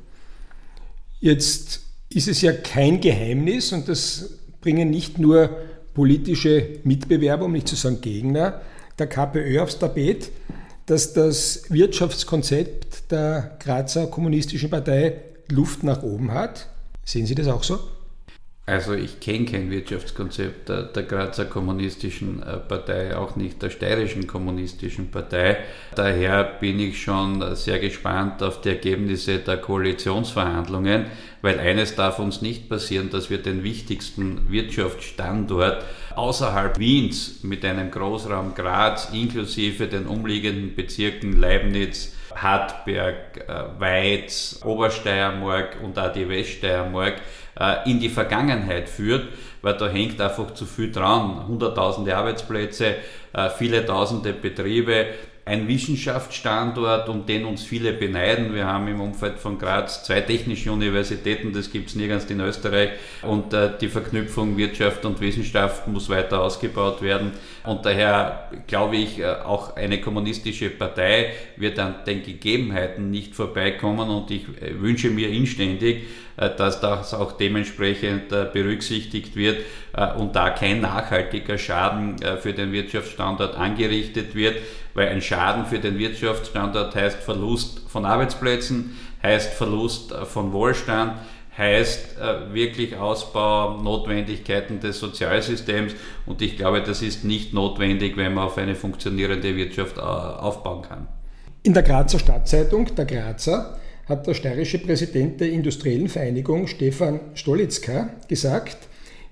Jetzt 1.20 1.82
ist 2.08 2.28
es 2.28 2.40
ja 2.40 2.52
kein 2.52 3.00
Geheimnis 3.00 3.72
und 3.72 3.88
das 3.88 4.38
bringen 4.60 4.90
nicht 4.90 5.18
nur 5.18 5.50
politische 5.92 6.80
Mitbewerber, 6.84 7.44
um 7.44 7.52
nicht 7.52 7.68
zu 7.68 7.76
sagen 7.76 8.00
Gegner, 8.00 8.62
der 8.98 9.08
KPÖ 9.08 9.60
aufs 9.60 9.78
Tapet, 9.78 10.30
dass 10.86 11.12
das 11.12 11.64
Wirtschaftskonzept 11.70 13.10
der 13.10 13.56
Grazer 13.58 14.06
Kommunistischen 14.06 14.70
Partei 14.70 15.20
Luft 15.50 15.82
nach 15.82 16.02
oben 16.02 16.32
hat. 16.32 16.68
Sehen 17.04 17.26
Sie 17.26 17.34
das 17.34 17.48
auch 17.48 17.62
so? 17.62 17.78
Also 18.66 18.94
ich 18.94 19.20
kenne 19.20 19.44
kein 19.44 19.70
Wirtschaftskonzept 19.70 20.70
der, 20.70 20.84
der 20.84 21.02
Grazer 21.02 21.44
Kommunistischen 21.44 22.42
äh, 22.42 22.56
Partei, 22.56 23.14
auch 23.14 23.36
nicht 23.36 23.60
der 23.60 23.68
Steirischen 23.68 24.26
Kommunistischen 24.26 25.10
Partei. 25.10 25.58
Daher 25.94 26.44
bin 26.44 26.80
ich 26.80 27.02
schon 27.02 27.54
sehr 27.56 27.78
gespannt 27.78 28.42
auf 28.42 28.62
die 28.62 28.70
Ergebnisse 28.70 29.38
der 29.40 29.58
Koalitionsverhandlungen, 29.58 31.06
weil 31.42 31.60
eines 31.60 31.94
darf 31.94 32.18
uns 32.18 32.40
nicht 32.40 32.70
passieren, 32.70 33.10
dass 33.10 33.28
wir 33.28 33.36
den 33.36 33.64
wichtigsten 33.64 34.50
Wirtschaftsstandort 34.50 35.84
außerhalb 36.16 36.78
Wiens 36.78 37.42
mit 37.42 37.64
einem 37.64 37.90
Großraum 37.90 38.54
Graz 38.54 39.10
inklusive 39.12 39.86
den 39.86 40.06
umliegenden 40.06 40.74
Bezirken 40.74 41.38
Leibniz, 41.40 42.14
Hartberg, 42.34 43.48
äh, 43.48 43.80
Weiz, 43.80 44.60
Obersteiermark 44.64 45.78
und 45.82 45.98
auch 45.98 46.12
die 46.12 46.28
Weststeiermark 46.28 47.14
äh, 47.58 47.90
in 47.90 48.00
die 48.00 48.08
Vergangenheit 48.08 48.88
führt, 48.88 49.28
weil 49.62 49.76
da 49.76 49.88
hängt 49.88 50.20
einfach 50.20 50.52
zu 50.54 50.66
viel 50.66 50.90
dran. 50.90 51.46
Hunderttausende 51.46 52.16
Arbeitsplätze, 52.16 52.96
äh, 53.32 53.50
viele 53.50 53.84
tausende 53.86 54.32
Betriebe, 54.32 55.06
ein 55.46 55.68
Wissenschaftsstandort, 55.68 57.08
um 57.10 57.26
den 57.26 57.44
uns 57.44 57.64
viele 57.64 57.92
beneiden. 57.92 58.54
Wir 58.54 58.66
haben 58.66 58.88
im 58.88 59.00
Umfeld 59.00 59.38
von 59.38 59.58
Graz 59.58 60.02
zwei 60.02 60.22
technische 60.22 60.72
Universitäten, 60.72 61.52
das 61.52 61.70
gibt 61.70 61.90
es 61.90 61.96
nirgends 61.96 62.24
in 62.26 62.40
Österreich. 62.40 62.90
Und 63.20 63.52
äh, 63.52 63.70
die 63.78 63.88
Verknüpfung 63.88 64.56
Wirtschaft 64.56 65.04
und 65.04 65.20
Wissenschaft 65.20 65.86
muss 65.86 66.08
weiter 66.08 66.40
ausgebaut 66.40 67.02
werden. 67.02 67.32
Und 67.64 67.84
daher 67.84 68.50
glaube 68.66 68.96
ich, 68.96 69.18
äh, 69.18 69.26
auch 69.26 69.76
eine 69.76 70.00
kommunistische 70.00 70.70
Partei 70.70 71.32
wird 71.56 71.78
an 71.78 71.96
den 72.06 72.22
Gegebenheiten 72.22 73.10
nicht 73.10 73.34
vorbeikommen. 73.34 74.08
Und 74.08 74.30
ich 74.30 74.44
äh, 74.62 74.80
wünsche 74.80 75.10
mir 75.10 75.28
inständig, 75.28 76.04
äh, 76.38 76.48
dass 76.56 76.80
das 76.80 77.12
auch 77.12 77.32
dementsprechend 77.32 78.30
berücksichtigt 78.30 79.36
wird 79.36 79.58
und 80.18 80.34
da 80.34 80.50
kein 80.50 80.80
nachhaltiger 80.80 81.56
Schaden 81.56 82.16
für 82.40 82.52
den 82.52 82.72
Wirtschaftsstandort 82.72 83.56
angerichtet 83.56 84.34
wird 84.34 84.56
weil 84.94 85.08
ein 85.08 85.20
Schaden 85.20 85.66
für 85.66 85.78
den 85.78 85.98
Wirtschaftsstandort 85.98 86.94
heißt 86.94 87.18
Verlust 87.18 87.80
von 87.88 88.04
Arbeitsplätzen, 88.04 88.96
heißt 89.22 89.52
Verlust 89.52 90.12
äh, 90.12 90.24
von 90.24 90.52
Wohlstand, 90.52 91.14
heißt 91.58 92.16
äh, 92.18 92.54
wirklich 92.54 92.96
Ausbau, 92.96 93.80
Notwendigkeiten 93.80 94.80
des 94.80 94.98
Sozialsystems 94.98 95.94
und 96.26 96.40
ich 96.42 96.56
glaube, 96.56 96.82
das 96.82 97.02
ist 97.02 97.24
nicht 97.24 97.52
notwendig, 97.52 98.16
wenn 98.16 98.34
man 98.34 98.44
auf 98.44 98.56
eine 98.56 98.74
funktionierende 98.74 99.54
Wirtschaft 99.56 99.98
äh, 99.98 100.00
aufbauen 100.00 100.82
kann. 100.82 101.08
In 101.62 101.74
der 101.74 101.82
Grazer 101.82 102.18
Stadtzeitung, 102.18 102.94
der 102.94 103.04
Grazer, 103.04 103.78
hat 104.06 104.26
der 104.26 104.34
steirische 104.34 104.78
Präsident 104.78 105.40
der 105.40 105.50
Industriellen 105.50 106.08
Vereinigung, 106.08 106.66
Stefan 106.66 107.20
Stolitzka, 107.34 108.10
gesagt, 108.28 108.76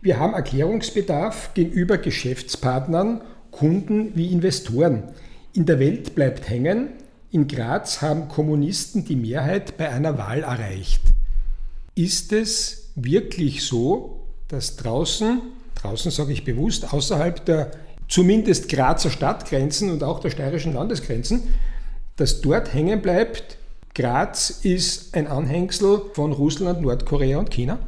wir 0.03 0.19
haben 0.19 0.35
Erklärungsbedarf 0.35 1.55
gegenüber 1.55 1.97
Geschäftspartnern, 1.97 3.21
Kunden 3.53 4.11
wie 4.17 4.33
Investoren. 4.33 5.05
In 5.53 5.65
der 5.65 5.79
Welt 5.79 6.17
bleibt 6.17 6.51
hängen, 6.51 6.89
in 7.31 7.47
Graz 7.47 8.03
haben 8.03 8.29
Kommunisten 8.29 9.05
die 9.05 9.15
Mehrheit 9.15 9.77
bei 9.79 9.89
einer 9.91 10.19
Wahl 10.19 10.43
erreicht. 10.43 11.03
Ist 11.95 12.33
es 12.33 12.91
wirklich 12.97 13.65
so, 13.65 14.27
dass 14.49 14.77
draußen, 14.77 15.41
draußen 15.77 16.11
sage 16.11 16.33
ich 16.33 16.45
bewusst, 16.45 16.93
außerhalb 16.93 17.45
der 17.45 17.71
zumindest 18.09 18.69
Grazer 18.69 19.09
Stadtgrenzen 19.09 19.91
und 19.91 20.03
auch 20.03 20.19
der 20.19 20.31
steirischen 20.31 20.75
Landesgrenzen, 20.75 21.45
dass 22.17 22.41
dort 22.41 22.75
hängen 22.75 23.01
bleibt, 23.03 23.57
Graz 23.95 24.51
ist 24.63 25.15
ein 25.15 25.29
Anhängsel 25.29 26.03
von 26.15 26.33
Russland, 26.33 26.83
Nordkorea 26.83 27.39
und 27.39 27.51
China? 27.51 27.79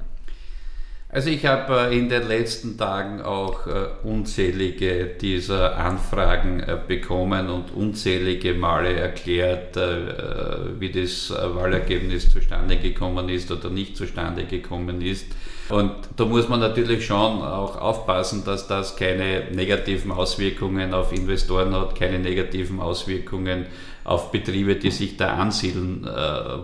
Also 1.15 1.31
ich 1.31 1.47
habe 1.47 1.93
äh, 1.93 1.97
in 1.97 2.09
den 2.09 2.27
letzten 2.27 2.77
Tagen 2.77 3.23
auch 3.23 3.69
äh, 3.69 3.87
unzählige 4.03 5.07
dieser 5.07 5.77
Anfragen 5.77 6.59
äh, 6.59 6.77
bekommen 6.89 7.51
und 7.51 7.71
unzählige 7.71 8.53
Male 8.55 8.95
erklärt, 8.95 9.77
wie 9.77 10.91
das 10.91 11.31
Wahlergebnis 11.31 12.31
zustande 12.31 12.79
gekommen 12.79 13.29
ist 13.29 13.53
oder 13.53 13.71
nicht 13.71 13.97
zustande 13.97 14.45
gekommen 14.45 15.01
ist. 15.03 15.27
Und 15.69 15.93
da 16.17 16.25
muss 16.27 16.49
man 16.49 16.61
natürlich 16.61 17.07
schon 17.07 17.43
auch 17.43 17.81
aufpassen, 17.81 18.43
dass 18.45 18.67
das 18.67 18.97
keine 18.97 19.51
negativen 19.51 20.13
Auswirkungen 20.13 20.93
auf 20.93 21.13
Investoren 21.13 21.75
hat, 21.75 21.95
keine 21.95 22.19
negativen 22.19 22.81
Auswirkungen 22.81 23.67
auf 24.05 24.31
Betriebe, 24.31 24.77
die 24.77 24.91
sich 24.91 25.17
da 25.17 25.35
ansiedeln 25.35 26.05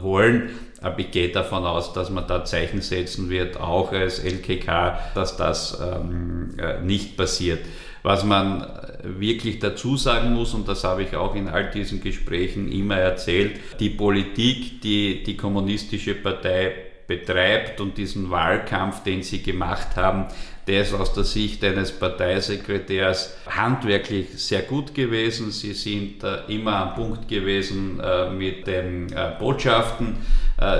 wollen. 0.02 0.50
Aber 0.83 0.99
ich 0.99 1.11
gehe 1.11 1.30
davon 1.30 1.64
aus, 1.64 1.92
dass 1.92 2.11
man 2.11 2.26
da 2.26 2.45
Zeichen 2.45 2.80
setzen 2.80 3.28
wird, 3.28 3.61
auch 3.61 3.92
als 3.92 4.19
LKK, 4.19 4.99
dass 5.14 5.37
das 5.37 5.78
ähm, 5.80 6.54
äh, 6.59 6.80
nicht 6.80 7.16
passiert. 7.16 7.61
Was 8.02 8.25
man 8.25 8.66
wirklich 9.02 9.59
dazu 9.59 9.99
sagen 9.99 10.33
muss, 10.33 10.54
und 10.54 10.66
das 10.69 10.85
habe 10.85 11.02
ich 11.02 11.16
auch 11.16 11.35
in 11.35 11.49
all 11.49 11.71
diesen 11.71 12.00
Gesprächen 12.00 12.73
immer 12.73 12.97
erzählt, 12.97 13.61
die 13.78 13.90
Politik, 13.90 14.80
die 14.80 15.23
die 15.23 15.37
kommunistische 15.37 16.14
Partei 16.14 16.73
betreibt 17.11 17.81
und 17.81 17.99
diesen 17.99 18.31
Wahlkampf, 18.31 19.02
den 19.02 19.25
sie 19.25 19.43
gemacht 19.43 19.97
haben, 19.97 20.26
der 20.69 20.83
ist 20.83 20.95
aus 20.95 21.12
der 21.12 21.25
Sicht 21.25 21.64
eines 21.64 21.90
Parteisekretärs 21.90 23.37
handwerklich 23.49 24.29
sehr 24.37 24.62
gut 24.62 24.95
gewesen. 24.95 25.50
Sie 25.50 25.73
sind 25.73 26.23
äh, 26.23 26.45
immer 26.47 26.76
am 26.76 26.95
Punkt 26.95 27.26
gewesen 27.26 27.99
äh, 27.99 28.31
mit 28.31 28.69
den 28.69 29.12
äh, 29.12 29.33
Botschaften. 29.38 30.19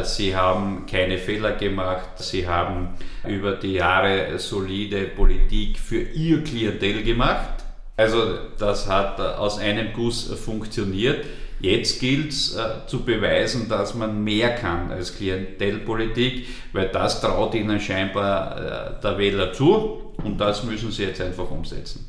Sie 0.03 0.37
haben 0.37 0.85
keine 0.85 1.17
Fehler 1.17 1.53
gemacht. 1.53 2.11
Sie 2.17 2.47
haben 2.47 2.91
über 3.27 3.53
die 3.53 3.73
Jahre 3.73 4.39
solide 4.39 5.05
Politik 5.05 5.79
für 5.79 6.03
ihr 6.03 6.45
Klientel 6.45 7.03
gemacht 7.03 7.65
Also 7.97 8.39
das 8.59 8.89
hat 8.89 9.19
aus 9.21 9.59
einem 9.59 9.95
Guss 9.95 10.33
funktioniert. 10.45 11.25
Jetzt 11.61 12.01
gilt 12.01 12.33
es 12.33 12.57
äh, 12.57 12.87
zu 12.87 13.05
beweisen, 13.05 13.69
dass 13.69 13.95
man 13.95 14.25
mehr 14.25 14.55
kann 14.55 14.91
als 14.91 15.15
Klientelpolitik, 15.17 16.47
weil 16.73 16.89
das 16.89 17.21
traut 17.21 17.55
ihnen 17.55 17.79
scheinbar 17.81 18.97
äh, 18.99 19.03
der 19.03 19.19
Wähler 19.19 19.53
zu 19.53 20.15
und 20.25 20.41
das 20.41 20.65
müssen 20.65 20.91
sie 20.91 21.05
jetzt 21.05 21.21
einfach 21.21 21.51
umsetzen. 21.51 22.07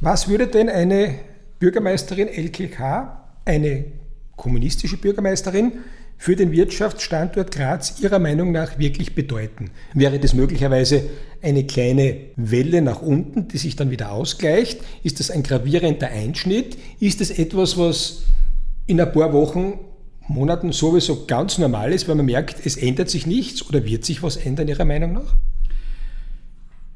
Was 0.00 0.28
würde 0.28 0.48
denn 0.48 0.68
eine 0.68 1.14
Bürgermeisterin 1.60 2.28
LKK, 2.28 3.24
eine 3.44 3.84
kommunistische 4.36 4.96
Bürgermeisterin, 4.96 5.72
für 6.18 6.34
den 6.34 6.50
Wirtschaftsstandort 6.50 7.52
Graz 7.52 8.00
Ihrer 8.00 8.18
Meinung 8.18 8.50
nach 8.50 8.78
wirklich 8.78 9.14
bedeuten? 9.14 9.70
Wäre 9.94 10.18
das 10.18 10.34
möglicherweise 10.34 11.04
eine 11.42 11.64
kleine 11.64 12.16
Welle 12.36 12.82
nach 12.82 13.02
unten, 13.02 13.48
die 13.48 13.58
sich 13.58 13.76
dann 13.76 13.90
wieder 13.90 14.12
ausgleicht? 14.12 14.80
Ist 15.02 15.20
das 15.20 15.30
ein 15.30 15.42
gravierender 15.42 16.08
Einschnitt? 16.08 16.76
Ist 17.00 17.20
es 17.20 17.30
etwas, 17.30 17.78
was 17.78 18.22
in 18.86 19.00
ein 19.00 19.12
paar 19.12 19.32
Wochen, 19.32 19.78
Monaten 20.28 20.72
sowieso 20.72 21.26
ganz 21.26 21.58
normal 21.58 21.92
ist, 21.92 22.08
weil 22.08 22.16
man 22.16 22.26
merkt, 22.26 22.64
es 22.64 22.76
ändert 22.76 23.10
sich 23.10 23.26
nichts 23.26 23.68
oder 23.68 23.84
wird 23.84 24.04
sich 24.04 24.22
was 24.22 24.36
ändern 24.36 24.68
Ihrer 24.68 24.84
Meinung 24.84 25.12
nach? 25.12 25.34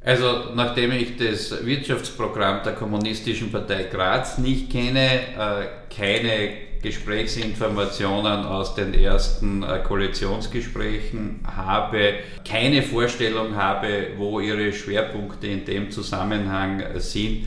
Also 0.02 0.54
nachdem 0.54 0.92
ich 0.92 1.16
das 1.16 1.64
Wirtschaftsprogramm 1.64 2.62
der 2.64 2.72
Kommunistischen 2.72 3.52
Partei 3.52 3.84
Graz 3.84 4.38
nicht 4.38 4.70
kenne, 4.70 5.06
äh, 5.38 5.94
keine 5.94 6.70
Gesprächsinformationen 6.82 8.44
aus 8.46 8.74
den 8.74 8.94
ersten 8.94 9.62
äh, 9.62 9.80
Koalitionsgesprächen 9.86 11.40
habe, 11.44 12.14
keine 12.48 12.82
Vorstellung 12.82 13.54
habe, 13.54 14.12
wo 14.16 14.40
ihre 14.40 14.72
Schwerpunkte 14.72 15.46
in 15.46 15.66
dem 15.66 15.90
Zusammenhang 15.90 16.82
sind, 16.96 17.46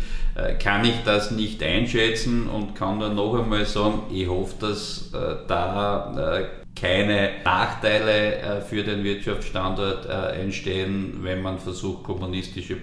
kann 0.60 0.84
ich 0.86 0.96
das 1.06 1.32
nicht 1.32 1.62
einschätzen 1.62 2.48
und 2.48 2.75
kann 2.75 2.98
nur 2.98 3.10
noch 3.10 3.36
einmal 3.36 3.66
sagen, 3.66 4.04
ich 4.12 4.28
hoffe, 4.28 4.56
dass 4.60 5.12
da 5.48 6.42
keine 6.75 7.30
Nachteile 7.46 8.63
für 8.68 8.84
den 8.84 9.04
Wirtschaftsstandort 9.04 10.08
entstehen, 10.36 11.20
wenn 11.22 11.42
man 11.42 11.60
versucht, 11.60 12.04
kommunistische 12.04 12.78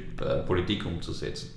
Politik 0.46 0.86
umzusetzen. 0.86 1.50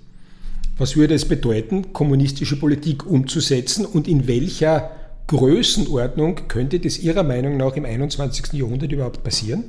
Was 0.78 0.96
würde 0.96 1.14
es 1.14 1.28
bedeuten, 1.28 1.94
kommunistische 1.94 2.56
Politik 2.56 3.06
umzusetzen 3.06 3.86
und 3.86 4.08
in 4.08 4.28
welcher 4.28 4.90
Größenordnung 5.28 6.48
könnte 6.48 6.80
das 6.80 6.98
Ihrer 6.98 7.22
Meinung 7.22 7.58
nach 7.58 7.76
im 7.76 7.86
21. 7.86 8.54
Jahrhundert 8.54 8.92
überhaupt 8.92 9.24
passieren? 9.24 9.66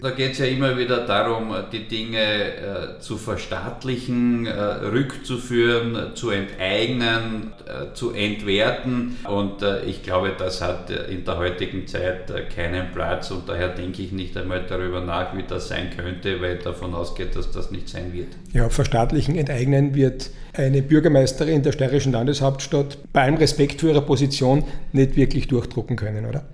Da 0.00 0.10
geht 0.10 0.32
es 0.32 0.38
ja 0.38 0.46
immer 0.46 0.78
wieder 0.78 1.04
darum, 1.06 1.52
die 1.72 1.88
Dinge 1.88 2.18
äh, 2.18 3.00
zu 3.00 3.16
verstaatlichen, 3.16 4.46
äh, 4.46 4.52
rückzuführen, 4.52 6.12
zu 6.14 6.30
enteignen, 6.30 7.52
äh, 7.66 7.92
zu 7.94 8.12
entwerten. 8.12 9.16
Und 9.28 9.60
äh, 9.62 9.84
ich 9.86 10.04
glaube, 10.04 10.34
das 10.38 10.62
hat 10.62 10.88
äh, 10.90 11.12
in 11.12 11.24
der 11.24 11.38
heutigen 11.38 11.88
Zeit 11.88 12.30
äh, 12.30 12.42
keinen 12.42 12.92
Platz. 12.92 13.32
Und 13.32 13.48
daher 13.48 13.70
denke 13.70 14.02
ich 14.02 14.12
nicht 14.12 14.36
einmal 14.36 14.62
darüber 14.68 15.00
nach, 15.00 15.36
wie 15.36 15.42
das 15.42 15.66
sein 15.66 15.90
könnte, 15.90 16.40
weil 16.40 16.58
davon 16.58 16.94
ausgeht, 16.94 17.34
dass 17.34 17.50
das 17.50 17.72
nicht 17.72 17.88
sein 17.88 18.12
wird. 18.12 18.28
Ja, 18.52 18.68
verstaatlichen, 18.68 19.34
enteignen 19.34 19.96
wird 19.96 20.30
eine 20.52 20.80
Bürgermeisterin 20.80 21.64
der 21.64 21.72
steirischen 21.72 22.12
Landeshauptstadt 22.12 22.98
bei 23.12 23.22
allem 23.22 23.34
Respekt 23.34 23.80
für 23.80 23.88
ihre 23.88 24.02
Position 24.02 24.62
nicht 24.92 25.16
wirklich 25.16 25.48
durchdrucken 25.48 25.96
können, 25.96 26.24
oder? 26.24 26.44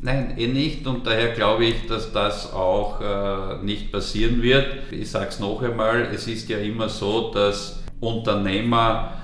Nein, 0.00 0.34
eh 0.38 0.46
nicht 0.46 0.86
und 0.86 1.06
daher 1.06 1.32
glaube 1.32 1.64
ich, 1.64 1.86
dass 1.88 2.12
das 2.12 2.52
auch 2.52 3.00
äh, 3.00 3.64
nicht 3.64 3.90
passieren 3.90 4.42
wird. 4.42 4.92
Ich 4.92 5.10
sage 5.10 5.28
es 5.30 5.40
noch 5.40 5.60
einmal, 5.60 6.08
es 6.14 6.28
ist 6.28 6.48
ja 6.48 6.58
immer 6.58 6.88
so, 6.88 7.32
dass 7.32 7.82
Unternehmer 7.98 9.14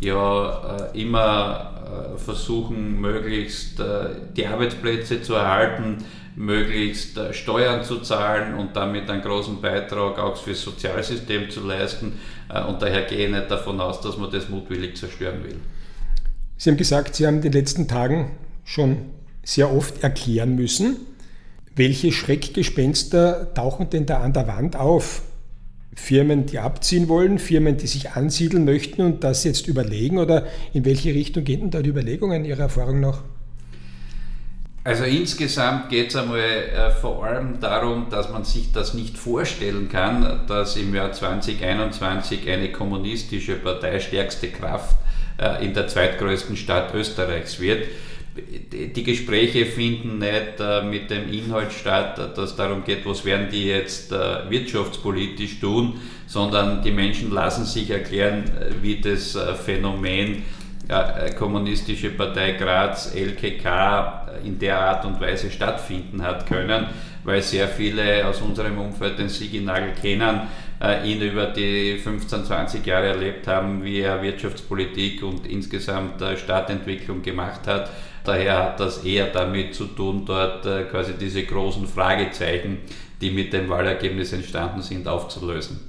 ja 0.00 0.78
äh, 0.94 1.00
immer 1.02 2.14
äh, 2.14 2.18
versuchen, 2.18 2.98
möglichst 2.98 3.78
äh, 3.78 4.06
die 4.34 4.46
Arbeitsplätze 4.46 5.20
zu 5.20 5.34
erhalten, 5.34 5.98
möglichst 6.34 7.18
äh, 7.18 7.34
Steuern 7.34 7.84
zu 7.84 7.98
zahlen 7.98 8.54
und 8.54 8.74
damit 8.74 9.10
einen 9.10 9.20
großen 9.20 9.60
Beitrag 9.60 10.18
auch 10.18 10.36
fürs 10.36 10.62
Sozialsystem 10.62 11.50
zu 11.50 11.66
leisten. 11.66 12.20
Äh, 12.48 12.62
und 12.64 12.80
daher 12.80 13.02
gehe 13.02 13.26
ich 13.26 13.32
nicht 13.32 13.50
davon 13.50 13.78
aus, 13.80 14.00
dass 14.00 14.16
man 14.16 14.30
das 14.30 14.48
mutwillig 14.48 14.96
zerstören 14.96 15.44
will. 15.44 15.56
Sie 16.56 16.70
haben 16.70 16.78
gesagt, 16.78 17.16
Sie 17.16 17.26
haben 17.26 17.36
in 17.36 17.42
den 17.42 17.52
letzten 17.52 17.86
Tagen 17.86 18.30
schon 18.64 19.10
sehr 19.42 19.74
oft 19.74 20.02
erklären 20.02 20.54
müssen. 20.54 20.96
Welche 21.74 22.12
Schreckgespenster 22.12 23.54
tauchen 23.54 23.90
denn 23.90 24.06
da 24.06 24.20
an 24.20 24.32
der 24.32 24.46
Wand 24.46 24.76
auf? 24.76 25.22
Firmen, 25.94 26.46
die 26.46 26.58
abziehen 26.58 27.08
wollen, 27.08 27.38
Firmen, 27.38 27.76
die 27.76 27.86
sich 27.86 28.12
ansiedeln 28.12 28.64
möchten 28.64 29.02
und 29.02 29.24
das 29.24 29.44
jetzt 29.44 29.68
überlegen? 29.68 30.18
Oder 30.18 30.46
in 30.72 30.84
welche 30.84 31.14
Richtung 31.14 31.44
gehen 31.44 31.60
denn 31.60 31.70
da 31.70 31.82
die 31.82 31.90
Überlegungen 31.90 32.44
Ihrer 32.44 32.62
Erfahrung 32.62 33.00
nach? 33.00 33.22
Also 34.84 35.04
insgesamt 35.04 35.90
geht 35.90 36.10
es 36.10 36.16
einmal 36.16 36.40
äh, 36.40 36.90
vor 36.90 37.24
allem 37.24 37.60
darum, 37.60 38.08
dass 38.10 38.30
man 38.30 38.44
sich 38.44 38.72
das 38.72 38.94
nicht 38.94 39.16
vorstellen 39.16 39.88
kann, 39.88 40.40
dass 40.48 40.76
im 40.76 40.92
Jahr 40.92 41.12
2021 41.12 42.50
eine 42.50 42.72
kommunistische 42.72 43.54
Partei 43.54 44.00
stärkste 44.00 44.48
Kraft 44.48 44.96
äh, 45.38 45.64
in 45.64 45.72
der 45.72 45.86
zweitgrößten 45.86 46.56
Stadt 46.56 46.92
Österreichs 46.94 47.60
wird 47.60 47.86
die 48.34 49.02
Gespräche 49.02 49.66
finden 49.66 50.18
nicht 50.18 50.58
äh, 50.58 50.82
mit 50.82 51.10
dem 51.10 51.30
Inhalt 51.30 51.72
statt, 51.72 52.36
dass 52.36 52.56
darum 52.56 52.82
geht, 52.84 53.04
was 53.04 53.24
werden 53.24 53.48
die 53.50 53.66
jetzt 53.66 54.10
äh, 54.10 54.48
wirtschaftspolitisch 54.48 55.60
tun, 55.60 56.00
sondern 56.26 56.82
die 56.82 56.92
Menschen 56.92 57.30
lassen 57.30 57.66
sich 57.66 57.90
erklären, 57.90 58.44
äh, 58.44 58.82
wie 58.82 59.00
das 59.00 59.38
Phänomen 59.64 60.44
Kommunistische 61.38 62.10
Partei 62.10 62.52
Graz, 62.52 63.14
LKK, 63.14 64.26
in 64.44 64.58
der 64.58 64.78
Art 64.78 65.04
und 65.06 65.20
Weise 65.20 65.50
stattfinden 65.50 66.22
hat 66.22 66.46
können, 66.46 66.86
weil 67.24 67.42
sehr 67.42 67.68
viele 67.68 68.26
aus 68.26 68.40
unserem 68.40 68.78
Umfeld 68.78 69.18
den 69.18 69.28
Siginagel 69.28 69.92
kennen, 70.00 70.42
ihn 71.04 71.22
über 71.22 71.46
die 71.46 71.96
15, 71.96 72.44
20 72.44 72.84
Jahre 72.84 73.08
erlebt 73.08 73.46
haben, 73.46 73.84
wie 73.84 74.00
er 74.00 74.20
Wirtschaftspolitik 74.20 75.22
und 75.22 75.46
insgesamt 75.46 76.22
Stadtentwicklung 76.36 77.22
gemacht 77.22 77.66
hat 77.66 77.90
Daher 78.24 78.58
hat 78.58 78.80
das 78.80 79.04
eher 79.04 79.26
damit 79.26 79.74
zu 79.74 79.86
tun, 79.86 80.24
dort 80.24 80.64
äh, 80.64 80.84
quasi 80.84 81.14
diese 81.18 81.44
großen 81.44 81.86
Fragezeichen, 81.86 82.78
die 83.20 83.30
mit 83.30 83.52
dem 83.52 83.68
Wahlergebnis 83.68 84.32
entstanden 84.32 84.82
sind, 84.82 85.08
aufzulösen. 85.08 85.80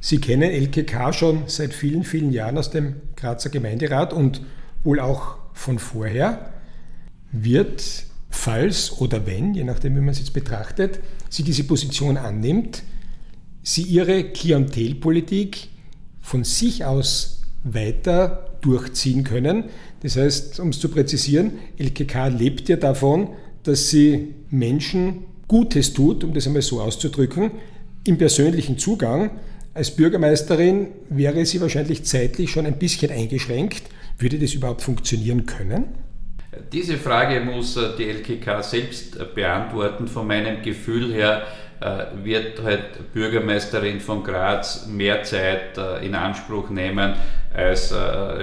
Sie 0.00 0.20
kennen 0.20 0.50
LKK 0.50 1.12
schon 1.12 1.42
seit 1.46 1.72
vielen, 1.72 2.04
vielen 2.04 2.30
Jahren 2.30 2.58
aus 2.58 2.70
dem 2.70 2.96
Grazer 3.16 3.50
Gemeinderat 3.50 4.12
und 4.12 4.42
wohl 4.84 5.00
auch 5.00 5.36
von 5.54 5.78
vorher. 5.78 6.52
Wird, 7.32 7.82
falls 8.30 9.00
oder 9.00 9.26
wenn, 9.26 9.54
je 9.54 9.64
nachdem, 9.64 9.96
wie 9.96 10.00
man 10.00 10.10
es 10.10 10.18
jetzt 10.18 10.32
betrachtet, 10.32 11.00
sie 11.28 11.42
diese 11.42 11.64
Position 11.64 12.16
annimmt, 12.16 12.82
sie 13.62 13.82
ihre 13.82 14.24
Klientelpolitik 14.24 15.68
von 16.20 16.44
sich 16.44 16.84
aus 16.84 17.42
weiter 17.64 18.56
durchziehen 18.60 19.24
können. 19.24 19.64
Das 20.00 20.16
heißt, 20.16 20.60
um 20.60 20.70
es 20.70 20.80
zu 20.80 20.88
präzisieren, 20.88 21.52
LKK 21.78 22.28
lebt 22.28 22.68
ja 22.68 22.76
davon, 22.76 23.30
dass 23.62 23.90
sie 23.90 24.34
Menschen 24.50 25.24
Gutes 25.46 25.92
tut, 25.94 26.24
um 26.24 26.34
das 26.34 26.46
einmal 26.46 26.62
so 26.62 26.80
auszudrücken, 26.80 27.50
im 28.04 28.18
persönlichen 28.18 28.78
Zugang. 28.78 29.30
Als 29.74 29.90
Bürgermeisterin 29.90 30.88
wäre 31.08 31.44
sie 31.46 31.60
wahrscheinlich 31.60 32.04
zeitlich 32.04 32.50
schon 32.50 32.66
ein 32.66 32.78
bisschen 32.78 33.10
eingeschränkt. 33.10 33.82
Würde 34.18 34.38
das 34.38 34.54
überhaupt 34.54 34.82
funktionieren 34.82 35.46
können? 35.46 35.84
Diese 36.72 36.96
Frage 36.96 37.40
muss 37.40 37.76
äh, 37.76 37.96
die 37.96 38.08
LKK 38.10 38.62
selbst 38.62 39.18
äh, 39.18 39.24
beantworten. 39.24 40.08
Von 40.08 40.26
meinem 40.26 40.62
Gefühl 40.62 41.12
her 41.12 41.42
äh, 41.80 42.04
wird 42.22 42.62
halt 42.62 43.12
Bürgermeisterin 43.12 44.00
von 44.00 44.22
Graz 44.22 44.86
mehr 44.86 45.22
Zeit 45.22 45.78
in 46.02 46.14
Anspruch 46.14 46.70
nehmen 46.70 47.14
als 47.54 47.94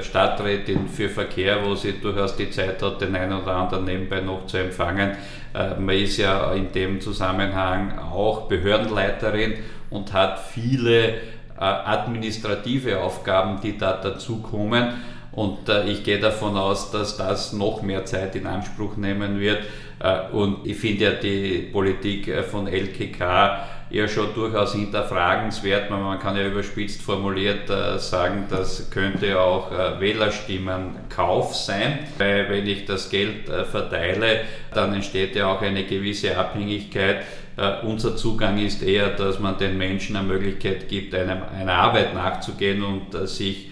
Stadträtin 0.01 0.89
für 0.89 1.07
Verkehr, 1.09 1.63
wo 1.63 1.75
sie 1.75 1.93
durchaus 2.01 2.35
die 2.35 2.49
Zeit 2.49 2.81
hat, 2.81 2.99
den 2.99 3.15
einen 3.15 3.33
oder 3.33 3.55
anderen 3.55 3.85
nebenbei 3.85 4.19
noch 4.19 4.47
zu 4.47 4.57
empfangen. 4.57 5.11
Man 5.53 5.95
ist 5.95 6.17
ja 6.17 6.51
in 6.53 6.71
dem 6.71 6.99
Zusammenhang 6.99 7.99
auch 7.99 8.47
Behördenleiterin 8.47 9.53
und 9.89 10.11
hat 10.11 10.39
viele 10.39 11.19
administrative 11.55 12.99
Aufgaben, 12.99 13.61
die 13.61 13.77
da 13.77 13.93
dazukommen. 13.93 14.95
Und 15.35 15.67
äh, 15.67 15.85
ich 15.89 16.03
gehe 16.03 16.19
davon 16.19 16.57
aus, 16.57 16.91
dass 16.91 17.17
das 17.17 17.53
noch 17.53 17.81
mehr 17.81 18.05
Zeit 18.05 18.35
in 18.35 18.47
Anspruch 18.47 18.95
nehmen 18.95 19.39
wird. 19.39 19.59
Äh, 19.99 20.31
und 20.31 20.65
ich 20.65 20.77
finde 20.77 21.03
ja 21.03 21.11
die 21.11 21.69
Politik 21.71 22.27
äh, 22.27 22.43
von 22.43 22.67
LKK 22.67 23.67
ja 23.89 24.07
schon 24.07 24.33
durchaus 24.33 24.73
hinterfragenswert. 24.73 25.89
Man 25.89 26.19
kann 26.19 26.35
ja 26.35 26.47
überspitzt 26.47 27.01
formuliert 27.01 27.69
äh, 27.69 27.99
sagen, 27.99 28.45
das 28.49 28.89
könnte 28.89 29.39
auch 29.39 29.71
äh, 29.71 29.99
Wählerstimmenkauf 29.99 31.55
sein, 31.55 31.99
weil 32.17 32.49
wenn 32.49 32.67
ich 32.67 32.85
das 32.85 33.09
Geld 33.09 33.47
äh, 33.47 33.63
verteile, 33.63 34.41
dann 34.73 34.93
entsteht 34.93 35.35
ja 35.35 35.47
auch 35.47 35.61
eine 35.61 35.83
gewisse 35.83 36.37
Abhängigkeit. 36.37 37.23
Äh, 37.57 37.85
unser 37.85 38.15
Zugang 38.15 38.57
ist 38.57 38.81
eher, 38.81 39.09
dass 39.09 39.39
man 39.39 39.57
den 39.57 39.77
Menschen 39.77 40.15
eine 40.15 40.27
Möglichkeit 40.27 40.89
gibt, 40.89 41.13
einem, 41.13 41.43
einer 41.57 41.73
Arbeit 41.73 42.13
nachzugehen 42.13 42.83
und 42.83 43.13
äh, 43.13 43.27
sich 43.27 43.69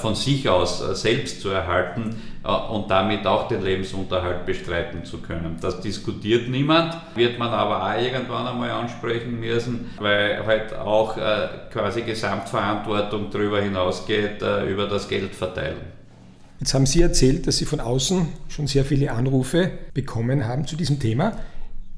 von 0.00 0.14
sich 0.14 0.48
aus 0.48 0.80
äh, 0.80 0.94
selbst 0.94 1.40
zu 1.40 1.48
erhalten 1.50 2.16
äh, 2.44 2.48
und 2.48 2.90
damit 2.90 3.26
auch 3.26 3.48
den 3.48 3.62
Lebensunterhalt 3.62 4.46
bestreiten 4.46 5.04
zu 5.04 5.18
können. 5.18 5.56
Das 5.60 5.80
diskutiert 5.80 6.48
niemand, 6.48 6.96
wird 7.14 7.38
man 7.38 7.50
aber 7.50 7.82
auch 7.82 8.00
irgendwann 8.00 8.46
einmal 8.46 8.70
ansprechen 8.70 9.40
müssen, 9.40 9.90
weil 9.98 10.44
halt 10.46 10.74
auch 10.74 11.16
quasi 11.70 12.02
Gesamtverantwortung 12.02 13.30
darüber 13.30 13.60
hinausgeht, 13.60 14.42
über 14.68 14.86
das 14.86 15.08
Geld 15.08 15.34
verteilen. 15.34 15.76
Jetzt 16.60 16.74
haben 16.74 16.86
Sie 16.86 17.02
erzählt, 17.02 17.46
dass 17.46 17.58
Sie 17.58 17.64
von 17.64 17.80
außen 17.80 18.28
schon 18.48 18.66
sehr 18.66 18.84
viele 18.84 19.12
Anrufe 19.12 19.70
bekommen 19.92 20.46
haben 20.46 20.66
zu 20.66 20.76
diesem 20.76 20.98
Thema. 20.98 21.36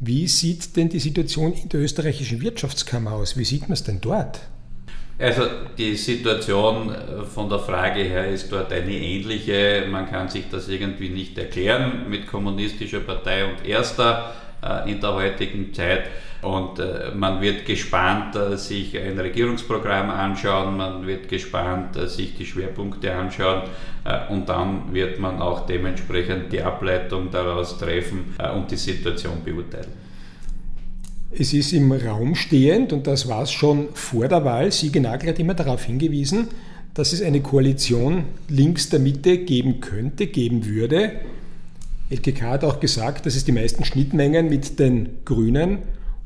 Wie 0.00 0.28
sieht 0.28 0.76
denn 0.76 0.88
die 0.88 0.98
Situation 0.98 1.52
in 1.52 1.68
der 1.68 1.80
österreichischen 1.80 2.40
Wirtschaftskammer 2.40 3.12
aus? 3.12 3.36
Wie 3.36 3.44
sieht 3.44 3.62
man 3.62 3.72
es 3.72 3.84
denn 3.84 4.00
dort? 4.00 4.40
Also 5.18 5.44
die 5.78 5.96
Situation 5.96 6.90
äh, 6.90 7.24
von 7.24 7.48
der 7.48 7.58
Frage 7.58 8.02
her 8.02 8.28
ist 8.28 8.52
dort 8.52 8.70
eine 8.72 8.92
ähnliche. 8.92 9.86
Man 9.90 10.10
kann 10.10 10.28
sich 10.28 10.44
das 10.50 10.68
irgendwie 10.68 11.08
nicht 11.08 11.38
erklären 11.38 12.08
mit 12.08 12.26
kommunistischer 12.26 13.00
Partei 13.00 13.46
und 13.46 13.66
Erster 13.66 14.34
äh, 14.62 14.90
in 14.90 15.00
der 15.00 15.14
heutigen 15.14 15.72
Zeit. 15.72 16.10
Und 16.42 16.78
äh, 16.78 17.12
man 17.14 17.40
wird 17.40 17.64
gespannt 17.64 18.36
sich 18.58 18.98
ein 18.98 19.18
Regierungsprogramm 19.18 20.10
anschauen, 20.10 20.76
man 20.76 21.06
wird 21.06 21.30
gespannt 21.30 21.96
sich 22.10 22.36
die 22.36 22.44
Schwerpunkte 22.44 23.12
anschauen 23.12 23.62
und 24.28 24.48
dann 24.48 24.92
wird 24.92 25.18
man 25.18 25.40
auch 25.40 25.66
dementsprechend 25.66 26.52
die 26.52 26.62
Ableitung 26.62 27.30
daraus 27.30 27.78
treffen 27.78 28.36
und 28.54 28.70
die 28.70 28.76
Situation 28.76 29.42
beurteilen. 29.42 30.05
Es 31.30 31.52
ist 31.52 31.72
im 31.72 31.92
Raum 31.92 32.34
stehend, 32.34 32.92
und 32.92 33.06
das 33.06 33.28
war 33.28 33.42
es 33.42 33.50
schon 33.50 33.88
vor 33.94 34.28
der 34.28 34.44
Wahl, 34.44 34.70
Siege 34.72 35.00
Nagel 35.00 35.30
hat 35.30 35.38
immer 35.38 35.54
darauf 35.54 35.84
hingewiesen, 35.84 36.48
dass 36.94 37.12
es 37.12 37.20
eine 37.20 37.40
Koalition 37.40 38.24
links 38.48 38.88
der 38.88 39.00
Mitte 39.00 39.38
geben 39.38 39.80
könnte, 39.80 40.28
geben 40.28 40.64
würde. 40.64 41.12
LKK 42.08 42.42
hat 42.42 42.64
auch 42.64 42.80
gesagt, 42.80 43.26
dass 43.26 43.34
es 43.34 43.44
die 43.44 43.52
meisten 43.52 43.84
Schnittmengen 43.84 44.48
mit 44.48 44.78
den 44.78 45.18
Grünen 45.24 45.78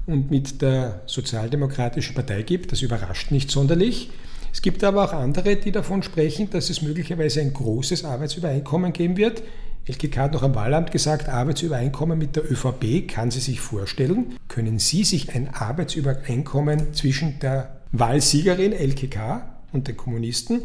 und 0.07 0.31
mit 0.31 0.63
der 0.63 1.03
Sozialdemokratischen 1.07 2.15
Partei 2.15 2.43
gibt. 2.43 2.71
Das 2.71 2.83
überrascht 2.83 3.31
nicht 3.31 3.51
sonderlich. 3.51 4.11
Es 4.53 4.63
gibt 4.63 4.85
aber 4.85 5.05
auch 5.05 5.13
andere, 5.13 5.57
die 5.57 5.73
davon 5.73 6.03
sprechen, 6.03 6.51
dass 6.51 6.71
es 6.71 6.83
möglicherweise 6.83 7.41
ein 7.41 7.53
großes 7.53 8.05
Arbeitsübereinkommen 8.05 8.93
geben 8.93 9.17
wird. 9.17 9.43
LKK 9.87 10.17
hat 10.17 10.33
noch 10.33 10.43
am 10.43 10.55
Wahlamt 10.55 10.93
gesagt, 10.93 11.29
Arbeitsübereinkommen 11.29 12.19
mit 12.19 12.37
der 12.37 12.51
ÖVP 12.51 13.09
kann 13.09 13.31
sie 13.31 13.41
sich 13.41 13.61
vorstellen. 13.61 14.37
Können 14.49 14.79
Sie 14.79 15.05
sich 15.05 15.35
ein 15.35 15.53
Arbeitsübereinkommen 15.53 16.93
zwischen 16.93 17.39
der 17.41 17.81
Wahlsiegerin 17.93 18.73
LKK 18.73 19.43
und 19.73 19.89
den 19.89 19.97
Kommunisten 19.97 20.63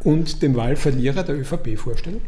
und 0.00 0.42
dem 0.42 0.54
Wahlverlierer 0.54 1.22
der 1.22 1.38
ÖVP 1.38 1.78
vorstellen? 1.78 2.20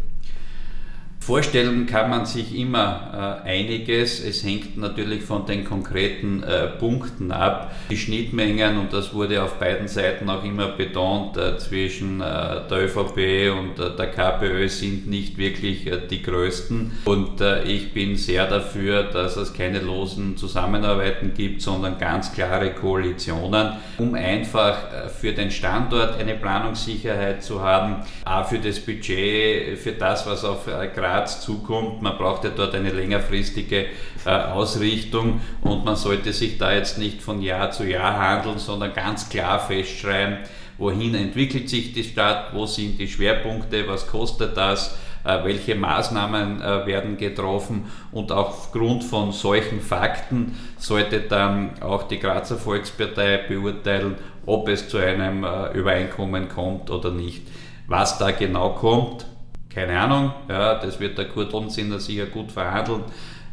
Vorstellen 1.25 1.87
kann 1.87 2.11
man 2.11 2.27
sich 2.27 2.55
immer 2.55 3.41
äh, 3.47 3.49
einiges. 3.49 4.23
Es 4.23 4.45
hängt 4.45 4.77
natürlich 4.77 5.23
von 5.23 5.47
den 5.47 5.65
konkreten 5.65 6.43
äh, 6.43 6.67
Punkten 6.67 7.33
ab. 7.33 7.75
Die 7.89 7.97
Schnittmengen, 7.97 8.77
und 8.77 8.93
das 8.93 9.15
wurde 9.15 9.43
auf 9.43 9.55
beiden 9.55 9.89
Seiten 9.89 10.29
auch 10.29 10.45
immer 10.45 10.69
betont, 10.73 11.39
äh, 11.39 11.57
zwischen 11.57 12.21
äh, 12.21 12.25
der 12.69 12.85
ÖVP 12.85 13.57
und 13.59 13.79
äh, 13.79 13.97
der 13.97 14.11
KPÖ 14.11 14.69
sind 14.69 15.07
nicht 15.07 15.39
wirklich 15.39 15.87
äh, 15.87 15.99
die 16.11 16.21
größten. 16.21 16.93
Und 17.07 17.41
ich 17.65 17.95
bin 17.95 18.17
sehr 18.17 18.47
dafür, 18.47 19.05
dass 19.05 19.37
es 19.37 19.55
keine 19.55 19.81
losen 19.81 20.37
Zusammenarbeiten 20.37 21.33
gibt, 21.35 21.63
sondern 21.63 21.99
ganz 21.99 22.33
klare 22.33 22.73
Koalitionen, 22.73 23.73
um 23.99 24.15
einfach 24.15 25.11
für 25.19 25.33
den 25.33 25.51
Standort 25.51 26.19
eine 26.19 26.35
Planungssicherheit 26.35 27.43
zu 27.43 27.63
haben, 27.63 27.97
auch 28.25 28.47
für 28.47 28.59
das 28.59 28.81
Budget, 28.81 29.79
für 29.79 29.93
das, 29.93 30.27
was 30.27 30.45
auf 30.45 30.67
Graz 30.95 31.14
Graz 31.15 31.41
zukommt. 31.41 32.03
Man 32.03 32.19
braucht 32.19 32.45
ja 32.45 32.51
dort 32.51 32.75
eine 32.75 32.91
längerfristige 32.91 33.87
äh, 34.25 34.31
Ausrichtung 34.31 35.41
und 35.63 35.85
man 35.85 35.97
sollte 35.97 36.33
sich 36.33 36.59
da 36.59 36.73
jetzt 36.73 36.99
nicht 36.99 37.23
von 37.23 37.41
Jahr 37.41 37.71
zu 37.71 37.85
Jahr 37.85 38.19
handeln, 38.19 38.59
sondern 38.59 38.93
ganz 38.93 39.29
klar 39.29 39.61
festschreiben, 39.61 40.39
wohin 40.77 41.15
entwickelt 41.15 41.69
sich 41.69 41.93
die 41.93 42.03
Stadt, 42.03 42.53
wo 42.53 42.67
sind 42.67 42.99
die 42.99 43.07
Schwerpunkte, 43.07 43.87
was 43.87 44.09
kostet 44.09 44.57
das, 44.57 44.99
äh, 45.25 45.45
welche 45.45 45.77
Maßnahmen 45.77 46.61
äh, 46.61 46.87
werden 46.87 47.17
getroffen 47.17 47.85
und 48.11 48.33
aufgrund 48.33 49.05
von 49.05 49.31
solchen 49.31 49.81
Fakten 49.81 50.59
sollte 50.79 51.21
dann 51.21 51.81
auch 51.81 52.09
die 52.09 52.19
Grazer 52.19 52.57
Volkspartei 52.57 53.39
beurteilen, 53.49 54.17
ob 54.47 54.69
es 54.69 54.89
zu 54.89 54.99
einem 54.99 55.45
äh, 55.45 55.71
Übereinkommen 55.75 56.49
kommt 56.49 56.91
oder 56.91 57.13
nicht. 57.13 57.47
Was 57.87 58.19
da 58.19 58.31
genau 58.33 58.71
kommt, 58.71 59.27
keine 59.75 59.99
Ahnung, 59.99 60.33
ja, 60.49 60.79
das 60.79 61.01
wird 61.01 61.19
der 61.19 61.29
Kurt 61.29 61.53
Hohensinner 61.53 61.99
sicher 61.99 62.27
gut 62.27 62.53
verhandeln, 62.53 63.03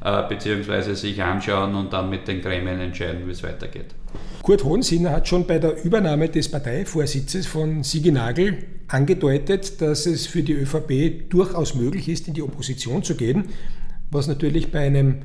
äh, 0.03 0.23
beziehungsweise 0.27 0.95
sich 0.95 1.21
anschauen 1.21 1.75
und 1.75 1.91
dann 1.91 2.09
mit 2.09 2.27
den 2.27 2.41
Gremien 2.41 2.79
entscheiden, 2.79 3.27
wie 3.27 3.31
es 3.31 3.43
weitergeht. 3.43 3.95
Kurt 4.43 4.63
Hohensinner 4.63 5.11
hat 5.11 5.27
schon 5.27 5.45
bei 5.45 5.59
der 5.59 5.83
Übernahme 5.83 6.29
des 6.29 6.49
Parteivorsitzes 6.49 7.47
von 7.47 7.83
Sigi 7.83 8.11
Nagel 8.11 8.57
angedeutet, 8.87 9.81
dass 9.81 10.05
es 10.05 10.27
für 10.27 10.43
die 10.43 10.53
ÖVP 10.53 11.29
durchaus 11.29 11.75
möglich 11.75 12.09
ist, 12.09 12.27
in 12.27 12.33
die 12.33 12.41
Opposition 12.41 13.03
zu 13.03 13.15
gehen, 13.15 13.49
was 14.09 14.27
natürlich 14.27 14.71
bei 14.71 14.79
einem 14.79 15.23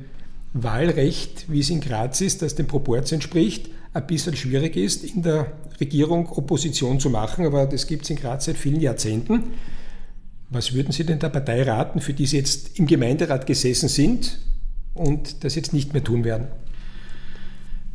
Wahlrecht, 0.53 1.45
wie 1.49 1.59
es 1.59 1.69
in 1.69 1.81
Graz 1.81 2.21
ist, 2.21 2.41
das 2.41 2.55
dem 2.55 2.67
Proporz 2.67 3.11
entspricht, 3.11 3.69
ein 3.93 4.07
bisschen 4.07 4.35
schwierig 4.35 4.75
ist, 4.77 5.03
in 5.03 5.23
der 5.23 5.51
Regierung 5.79 6.31
Opposition 6.31 6.99
zu 6.99 7.09
machen, 7.09 7.45
aber 7.45 7.65
das 7.65 7.87
gibt 7.87 8.03
es 8.03 8.09
in 8.09 8.15
Graz 8.15 8.45
seit 8.45 8.57
vielen 8.57 8.79
Jahrzehnten. 8.79 9.43
Was 10.49 10.73
würden 10.73 10.93
Sie 10.93 11.05
denn 11.05 11.19
der 11.19 11.29
Partei 11.29 11.63
raten, 11.63 11.99
für 11.99 12.13
die 12.13 12.25
Sie 12.25 12.37
jetzt 12.37 12.79
im 12.79 12.87
Gemeinderat 12.87 13.45
gesessen 13.45 13.89
sind 13.89 14.39
und 14.93 15.43
das 15.43 15.55
jetzt 15.55 15.73
nicht 15.73 15.93
mehr 15.93 16.03
tun 16.03 16.23
werden? 16.23 16.47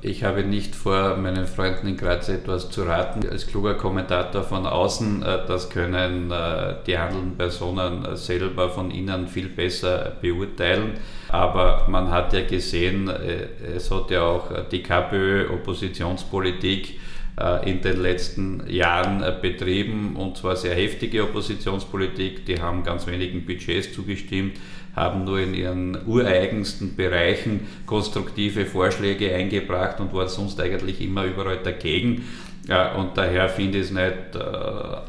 Ich 0.04 0.24
habe 0.24 0.42
nicht 0.42 0.74
vor, 0.74 1.16
meinen 1.16 1.46
Freunden 1.46 1.86
in 1.86 1.96
Graz 1.96 2.28
etwas 2.28 2.68
zu 2.70 2.82
raten. 2.82 3.26
Als 3.28 3.46
kluger 3.46 3.74
Kommentator 3.74 4.42
von 4.42 4.66
außen, 4.66 5.22
äh, 5.22 5.46
das 5.46 5.70
können 5.70 6.30
äh, 6.30 6.74
die 6.86 6.98
handelnden 6.98 7.36
Personen 7.36 8.16
selber 8.16 8.68
von 8.68 8.90
innen 8.90 9.28
viel 9.28 9.48
besser 9.48 10.16
beurteilen. 10.20 10.94
Aber 11.28 11.86
man 11.88 12.10
hat 12.10 12.32
ja 12.32 12.44
gesehen, 12.44 13.08
äh, 13.08 13.46
es 13.76 13.92
hat 13.92 14.10
ja 14.10 14.22
auch 14.22 14.68
die 14.70 14.82
KPÖ 14.82 15.48
Oppositionspolitik 15.50 16.90
äh, 16.90 16.98
in 17.64 17.80
den 17.80 18.02
letzten 18.02 18.62
Jahren 18.68 19.22
äh, 19.22 19.34
betrieben 19.40 20.16
und 20.16 20.36
zwar 20.36 20.54
sehr 20.54 20.74
heftige 20.74 21.22
Oppositionspolitik. 21.24 22.44
Die 22.44 22.60
haben 22.60 22.84
ganz 22.84 23.06
wenigen 23.06 23.46
Budgets 23.46 23.92
zugestimmt, 23.92 24.58
haben 24.94 25.24
nur 25.24 25.40
in 25.40 25.54
ihren 25.54 26.06
ureigensten 26.06 26.94
Bereichen 26.94 27.66
konstruktive 27.86 28.66
Vorschläge 28.66 29.34
eingebracht 29.34 29.98
und 30.00 30.12
waren 30.12 30.28
sonst 30.28 30.60
eigentlich 30.60 31.00
immer 31.00 31.24
überall 31.24 31.58
dagegen. 31.62 32.24
Und 32.96 33.16
daher 33.16 33.48
finde 33.48 33.78
ich 33.78 33.86
es 33.86 33.90
nicht 33.90 34.36
äh, 34.36 34.38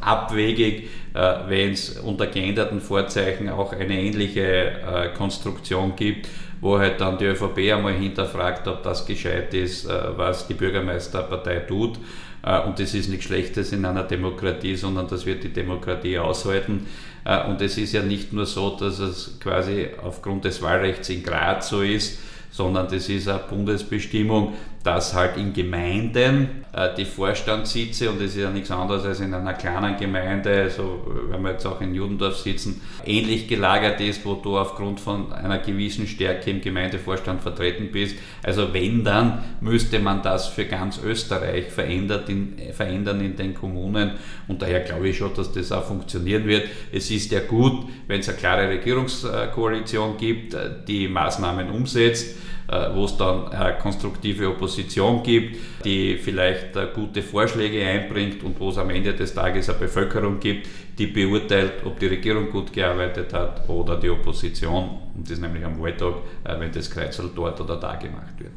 abwegig, 0.01 0.89
wenn 1.13 1.73
es 1.73 1.99
unter 1.99 2.25
geänderten 2.25 2.81
Vorzeichen 2.81 3.47
auch 3.49 3.71
eine 3.73 4.01
ähnliche 4.01 5.11
Konstruktion 5.15 5.95
gibt 5.95 6.27
wo 6.63 6.79
halt 6.79 7.01
dann 7.01 7.17
die 7.17 7.25
ÖVP 7.25 7.73
einmal 7.73 7.93
hinterfragt, 7.93 8.69
ob 8.69 8.83
das 8.83 9.05
gescheit 9.05 9.53
ist, 9.53 9.85
äh, 9.85 10.17
was 10.17 10.47
die 10.47 10.53
Bürgermeisterpartei 10.53 11.59
tut. 11.59 11.99
Äh, 12.41 12.61
und 12.61 12.79
das 12.79 12.93
ist 12.93 13.09
nichts 13.09 13.25
Schlechtes 13.25 13.73
in 13.73 13.83
einer 13.85 14.03
Demokratie, 14.03 14.77
sondern 14.77 15.09
das 15.09 15.25
wird 15.25 15.43
die 15.43 15.51
Demokratie 15.51 16.17
aushalten. 16.17 16.87
Äh, 17.25 17.45
und 17.49 17.61
es 17.61 17.77
ist 17.77 17.91
ja 17.91 18.01
nicht 18.01 18.31
nur 18.31 18.45
so, 18.45 18.77
dass 18.77 18.99
es 18.99 19.37
quasi 19.41 19.89
aufgrund 20.01 20.45
des 20.45 20.61
Wahlrechts 20.61 21.09
in 21.09 21.21
Graz 21.21 21.67
so 21.67 21.81
ist, 21.81 22.19
sondern 22.49 22.87
das 22.87 23.09
ist 23.09 23.27
eine 23.27 23.39
Bundesbestimmung, 23.39 24.53
dass 24.83 25.13
halt 25.13 25.37
in 25.37 25.53
Gemeinden 25.53 26.65
äh, 26.73 26.89
die 26.95 27.05
Vorstandssitze, 27.05 28.09
und 28.09 28.19
das 28.19 28.31
ist 28.31 28.37
ja 28.37 28.49
nichts 28.49 28.69
anderes 28.69 29.05
als 29.05 29.21
in 29.21 29.33
einer 29.33 29.53
kleinen 29.53 29.95
Gemeinde, 29.97 30.63
also 30.63 31.07
wenn 31.29 31.41
wir 31.41 31.51
jetzt 31.51 31.65
auch 31.65 31.79
in 31.79 31.95
Judendorf 31.95 32.37
sitzen, 32.37 32.81
ähnlich 33.05 33.47
gelagert 33.47 34.01
ist, 34.01 34.25
wo 34.25 34.33
du 34.35 34.57
aufgrund 34.57 34.99
von 34.99 35.31
einer 35.31 35.59
gewissen 35.59 36.05
Stärke 36.05 36.51
im 36.51 36.59
Gemeindevorstand 36.59 37.41
vertreten 37.41 37.89
bist. 37.91 38.17
Also 38.43 38.73
wenn, 38.73 39.05
dann 39.05 39.43
müsste 39.61 39.99
man 39.99 40.21
das 40.21 40.47
für 40.47 40.65
ganz 40.65 40.99
Österreich 41.01 41.71
verändert 41.71 42.27
in, 42.27 42.57
verändern 42.73 43.21
in 43.21 43.37
den 43.37 43.53
Kommunen 43.53 44.11
und 44.49 44.61
daher 44.61 44.81
glaube 44.81 45.07
ich 45.07 45.17
schon, 45.17 45.33
dass 45.33 45.53
das 45.53 45.71
auch 45.71 45.85
funktionieren 45.85 46.45
wird. 46.45 46.67
Es 46.91 47.09
ist 47.09 47.31
ja 47.31 47.39
gut, 47.39 47.85
wenn 48.07 48.19
es 48.19 48.27
eine 48.27 48.37
klare 48.37 48.67
Regierungskoalition 48.67 50.17
gibt, 50.17 50.57
die 50.87 51.07
Maßnahmen 51.07 51.69
umsetzt 51.69 52.35
äh, 52.62 52.62
wo 52.93 53.05
es 53.05 53.17
dann 53.17 53.49
eine 53.49 53.77
konstruktive 53.77 54.49
Opposition 54.49 55.21
gibt, 55.23 55.57
die 55.83 56.17
vielleicht 56.17 56.75
äh, 56.75 56.87
gute 56.93 57.21
Vorschläge 57.21 57.85
einbringt 57.85 58.43
und 58.43 58.59
wo 58.59 58.69
es 58.69 58.77
am 58.77 58.89
Ende 58.89 59.13
des 59.13 59.33
Tages 59.33 59.69
eine 59.69 59.79
Bevölkerung 59.79 60.39
gibt, 60.39 60.67
die 60.97 61.07
beurteilt, 61.07 61.85
ob 61.85 61.99
die 61.99 62.07
Regierung 62.07 62.49
gut 62.49 62.71
gearbeitet 62.71 63.33
hat 63.33 63.67
oder 63.69 63.99
die 63.99 64.09
Opposition. 64.09 64.89
Und 65.15 65.25
das 65.25 65.31
ist 65.31 65.41
nämlich 65.41 65.65
am 65.65 65.81
Wahltag, 65.81 66.15
äh, 66.43 66.59
wenn 66.59 66.71
das 66.71 66.89
Kreuzel 66.89 67.31
dort 67.35 67.59
oder 67.59 67.77
da 67.77 67.95
gemacht 67.95 68.39
wird. 68.39 68.53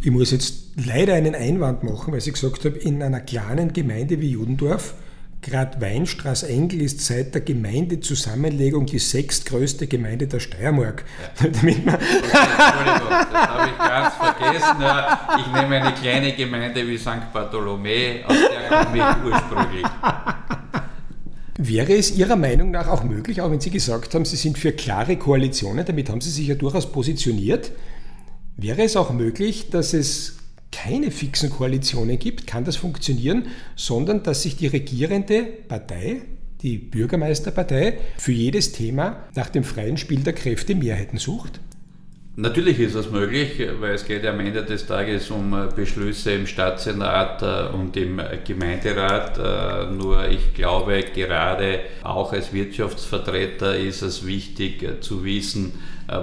Ich 0.00 0.10
muss 0.10 0.30
jetzt 0.30 0.70
leider 0.76 1.14
einen 1.14 1.34
Einwand 1.34 1.82
machen, 1.82 2.12
weil 2.12 2.20
ich 2.20 2.32
gesagt 2.32 2.64
habe, 2.64 2.78
in 2.78 3.02
einer 3.02 3.20
kleinen 3.20 3.72
Gemeinde 3.72 4.20
wie 4.20 4.30
Judendorf 4.30 4.94
Grad 5.40 5.80
Weinstraß 5.80 6.42
Engel 6.44 6.82
ist 6.82 7.00
seit 7.00 7.34
der 7.34 7.42
Gemeindezusammenlegung 7.42 8.86
die 8.86 8.98
sechstgrößte 8.98 9.86
Gemeinde 9.86 10.26
der 10.26 10.40
Steiermark. 10.40 11.04
Ja. 11.40 11.46
Entschuldigung, 11.46 11.80
das 13.32 13.48
habe 13.48 13.70
ich 13.70 13.78
ganz 13.78 14.14
vergessen. 14.14 14.76
Ich 15.38 15.52
nehme 15.52 15.76
eine 15.76 15.94
kleine 15.94 16.32
Gemeinde 16.34 16.86
wie 16.86 16.98
St. 16.98 17.32
Bartholomä, 17.32 18.24
aus 18.26 18.36
der 18.36 18.84
komme 18.84 18.96
ich 18.96 19.24
ursprünglich. 19.24 19.86
Wäre 21.60 21.92
es 21.94 22.16
Ihrer 22.16 22.36
Meinung 22.36 22.70
nach 22.70 22.88
auch 22.88 23.04
möglich, 23.04 23.40
auch 23.40 23.50
wenn 23.50 23.60
Sie 23.60 23.70
gesagt 23.70 24.14
haben, 24.14 24.24
Sie 24.24 24.36
sind 24.36 24.58
für 24.58 24.72
klare 24.72 25.16
Koalitionen, 25.16 25.84
damit 25.84 26.08
haben 26.10 26.20
Sie 26.20 26.30
sich 26.30 26.48
ja 26.48 26.54
durchaus 26.54 26.90
positioniert, 26.90 27.72
wäre 28.56 28.82
es 28.82 28.96
auch 28.96 29.12
möglich, 29.12 29.70
dass 29.70 29.92
es 29.92 30.37
keine 30.72 31.10
fixen 31.10 31.50
Koalitionen 31.50 32.18
gibt, 32.18 32.46
kann 32.46 32.64
das 32.64 32.76
funktionieren, 32.76 33.46
sondern 33.76 34.22
dass 34.22 34.42
sich 34.42 34.56
die 34.56 34.66
regierende 34.66 35.42
Partei, 35.42 36.22
die 36.62 36.78
Bürgermeisterpartei, 36.78 37.98
für 38.18 38.32
jedes 38.32 38.72
Thema 38.72 39.24
nach 39.34 39.48
dem 39.48 39.64
freien 39.64 39.96
Spiel 39.96 40.20
der 40.20 40.34
Kräfte 40.34 40.74
Mehrheiten 40.74 41.18
sucht? 41.18 41.60
Natürlich 42.40 42.78
ist 42.78 42.94
das 42.94 43.10
möglich, 43.10 43.60
weil 43.80 43.94
es 43.94 44.06
geht 44.06 44.24
am 44.24 44.38
Ende 44.38 44.62
des 44.62 44.86
Tages 44.86 45.28
um 45.28 45.52
äh, 45.54 45.66
Beschlüsse 45.74 46.30
im 46.30 46.46
Staatssenat 46.46 47.42
äh, 47.42 47.74
und 47.74 47.96
im 47.96 48.20
Gemeinderat. 48.46 49.38
Äh, 49.38 49.92
nur 49.92 50.28
ich 50.28 50.54
glaube, 50.54 51.02
gerade 51.12 51.80
auch 52.04 52.32
als 52.32 52.52
Wirtschaftsvertreter 52.52 53.76
ist 53.76 54.02
es 54.02 54.24
wichtig 54.24 55.02
zu 55.02 55.24
wissen, 55.24 55.72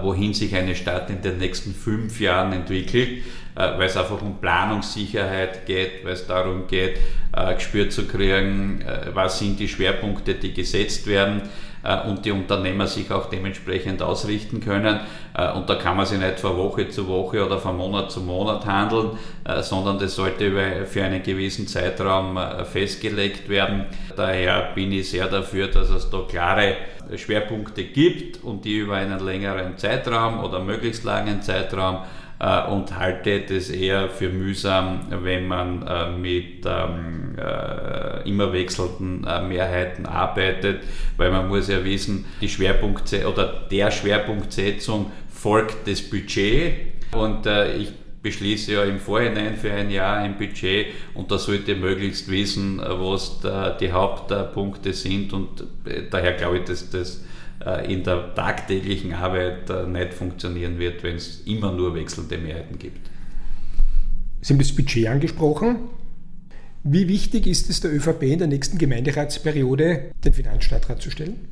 wohin 0.03 0.34
sich 0.34 0.55
eine 0.55 0.73
Stadt 0.73 1.10
in 1.10 1.21
den 1.21 1.38
nächsten 1.38 1.75
fünf 1.75 2.21
Jahren 2.21 2.53
entwickelt. 2.53 3.23
Äh, 3.56 3.78
weil 3.78 3.88
es 3.88 3.96
einfach 3.96 4.22
um 4.22 4.38
Planungssicherheit 4.39 5.65
geht, 5.65 6.04
weil 6.04 6.13
es 6.13 6.28
darum 6.28 6.68
geht, 6.68 7.00
äh, 7.34 7.54
gespürt 7.54 7.94
zu 7.94 8.06
kriegen, 8.06 8.82
äh, 8.82 9.12
was 9.13 9.39
sind 9.39 9.58
die 9.60 9.68
Schwerpunkte, 9.70 10.36
die 10.36 10.54
gesetzt 10.54 11.08
werden 11.08 11.44
und 12.08 12.26
die 12.26 12.32
Unternehmer 12.32 12.88
sich 12.88 13.12
auch 13.12 13.30
dementsprechend 13.30 14.02
ausrichten 14.02 14.60
können. 14.60 15.02
Und 15.56 15.70
da 15.70 15.76
kann 15.76 15.96
man 15.96 16.08
sich 16.08 16.18
nicht 16.18 16.39
von 16.39 16.58
Woche 16.58 16.89
zu 16.89 17.08
Woche 17.08 17.46
oder 17.46 17.60
von 17.60 17.78
Monat 17.78 18.12
zu 18.12 18.22
Monat 18.22 18.65
handeln, 18.65 19.12
sondern 19.62 20.00
das 20.00 20.15
sollte 20.15 20.88
für 20.88 21.04
einen 21.04 21.22
gewissen 21.22 21.68
Zeitraum 21.68 22.39
festgelegt 22.74 23.48
werden. 23.50 23.86
Daher 24.15 24.72
bin 24.74 24.94
ich 24.94 25.12
sehr 25.12 25.28
dafür, 25.28 25.68
dass 25.68 25.91
es 25.91 26.10
da 26.10 26.24
klare 26.28 26.76
Schwerpunkte 27.15 27.84
gibt 27.84 28.44
und 28.44 28.65
die 28.65 28.80
über 28.80 28.96
einen 28.96 29.24
längeren 29.24 29.78
Zeitraum 29.78 30.44
oder 30.44 30.62
möglichst 30.62 31.04
langen 31.04 31.44
Zeitraum 31.44 32.00
äh, 32.39 32.67
und 32.67 32.98
halte 32.98 33.41
das 33.41 33.69
eher 33.69 34.10
für 34.10 34.30
mühsam, 34.30 35.08
wenn 35.10 35.48
man 35.48 35.88
äh, 35.88 36.12
mit 36.12 36.65
ähm, 36.65 37.36
äh, 37.38 38.28
immer 38.28 38.52
wechselnden 38.52 39.21
Mehrheiten 39.48 40.06
arbeitet, 40.06 40.82
weil 41.15 41.32
man 41.32 41.48
muss 41.48 41.69
ja 41.69 41.84
wissen, 41.86 42.26
die 42.41 42.50
Schwerpunkt 42.50 43.13
oder 43.26 43.67
der 43.71 43.89
Schwerpunktsetzung 43.91 45.12
folgt 45.30 45.88
das 45.88 46.02
Budget. 46.02 46.74
Und 47.13 47.45
ich 47.45 47.93
beschließe 48.21 48.74
ja 48.74 48.84
im 48.84 49.00
Vorhinein 49.00 49.56
für 49.56 49.71
ein 49.71 49.89
Jahr 49.89 50.17
ein 50.17 50.38
Budget 50.38 50.88
und 51.13 51.32
da 51.32 51.38
sollte 51.38 51.76
möglichst 51.76 52.30
wissen, 52.30 52.82
was 52.84 53.39
die 53.80 53.91
Hauptpunkte 53.91 54.91
sind. 54.91 55.32
Und 55.32 55.63
daher 56.10 56.34
glaube 56.34 56.58
ich, 56.58 56.63
dass 56.65 56.89
das 56.89 57.17
äh, 57.17 57.35
in 57.91 58.04
der 58.04 58.34
tagtäglichen 58.36 59.13
Arbeit 59.13 59.69
äh, 59.69 59.88
nicht 59.88 60.13
funktionieren 60.13 60.78
wird, 60.80 61.04
wenn 61.04 61.15
es 61.15 61.41
immer 61.45 61.71
nur 61.71 61.95
wechselnde 61.95 62.38
Mehrheiten 62.38 62.78
gibt. 62.78 63.10
Sie 64.41 64.54
haben 64.54 64.60
das 64.60 64.73
Budget 64.73 65.08
angesprochen. 65.08 65.78
Wie 66.84 67.08
wichtig 67.08 67.47
ist 67.47 67.69
es 67.69 67.82
der 67.82 67.91
ÖVP 67.91 68.23
in 68.23 68.39
der 68.39 68.47
nächsten 68.47 68.78
Gemeinderatsperiode, 68.78 70.12
den 70.23 70.34
Finanzstadtrat 70.34 71.01
zu 71.01 71.10
stellen? 71.10 71.47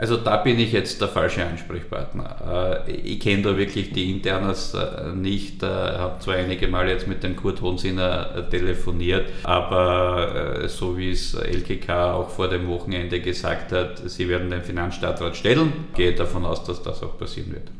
Also 0.00 0.16
da 0.16 0.38
bin 0.38 0.58
ich 0.58 0.72
jetzt 0.72 0.98
der 1.02 1.08
falsche 1.08 1.44
Ansprechpartner. 1.44 2.86
Äh, 2.88 2.92
ich 2.92 3.20
kenne 3.20 3.42
da 3.42 3.58
wirklich 3.58 3.92
die 3.92 4.10
Internas 4.10 4.72
äh, 4.72 5.14
nicht, 5.14 5.62
äh, 5.62 5.66
habe 5.66 6.18
zwar 6.20 6.36
einige 6.36 6.68
Mal 6.68 6.88
jetzt 6.88 7.06
mit 7.06 7.22
dem 7.22 7.36
Kurt 7.36 7.60
Hohensinner 7.60 8.48
telefoniert, 8.48 9.26
aber 9.42 10.68
so 10.68 10.96
wie 10.96 11.10
es 11.10 11.34
LKK 11.34 12.14
auch 12.14 12.30
vor 12.30 12.48
dem 12.48 12.66
Wochenende 12.68 13.20
gesagt 13.20 13.72
hat, 13.72 14.00
sie 14.08 14.26
werden 14.26 14.48
den 14.48 14.62
Finanzstadtrat 14.62 15.36
stellen, 15.36 15.70
gehe 15.94 16.14
davon 16.14 16.46
aus, 16.46 16.64
dass 16.64 16.82
das 16.82 17.02
auch 17.02 17.18
passieren 17.18 17.52
wird. 17.52 17.70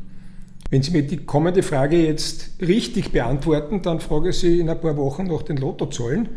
Wenn 0.69 0.83
Sie 0.83 0.91
mir 0.91 1.01
die 1.01 1.25
kommende 1.25 1.63
Frage 1.63 2.05
jetzt 2.05 2.51
richtig 2.61 3.11
beantworten, 3.11 3.81
dann 3.81 3.99
frage 3.99 4.29
ich 4.29 4.37
Sie 4.37 4.59
in 4.59 4.69
ein 4.69 4.79
paar 4.79 4.95
Wochen 4.95 5.23
nach 5.23 5.41
den 5.41 5.57
Lottozahlen, 5.57 6.29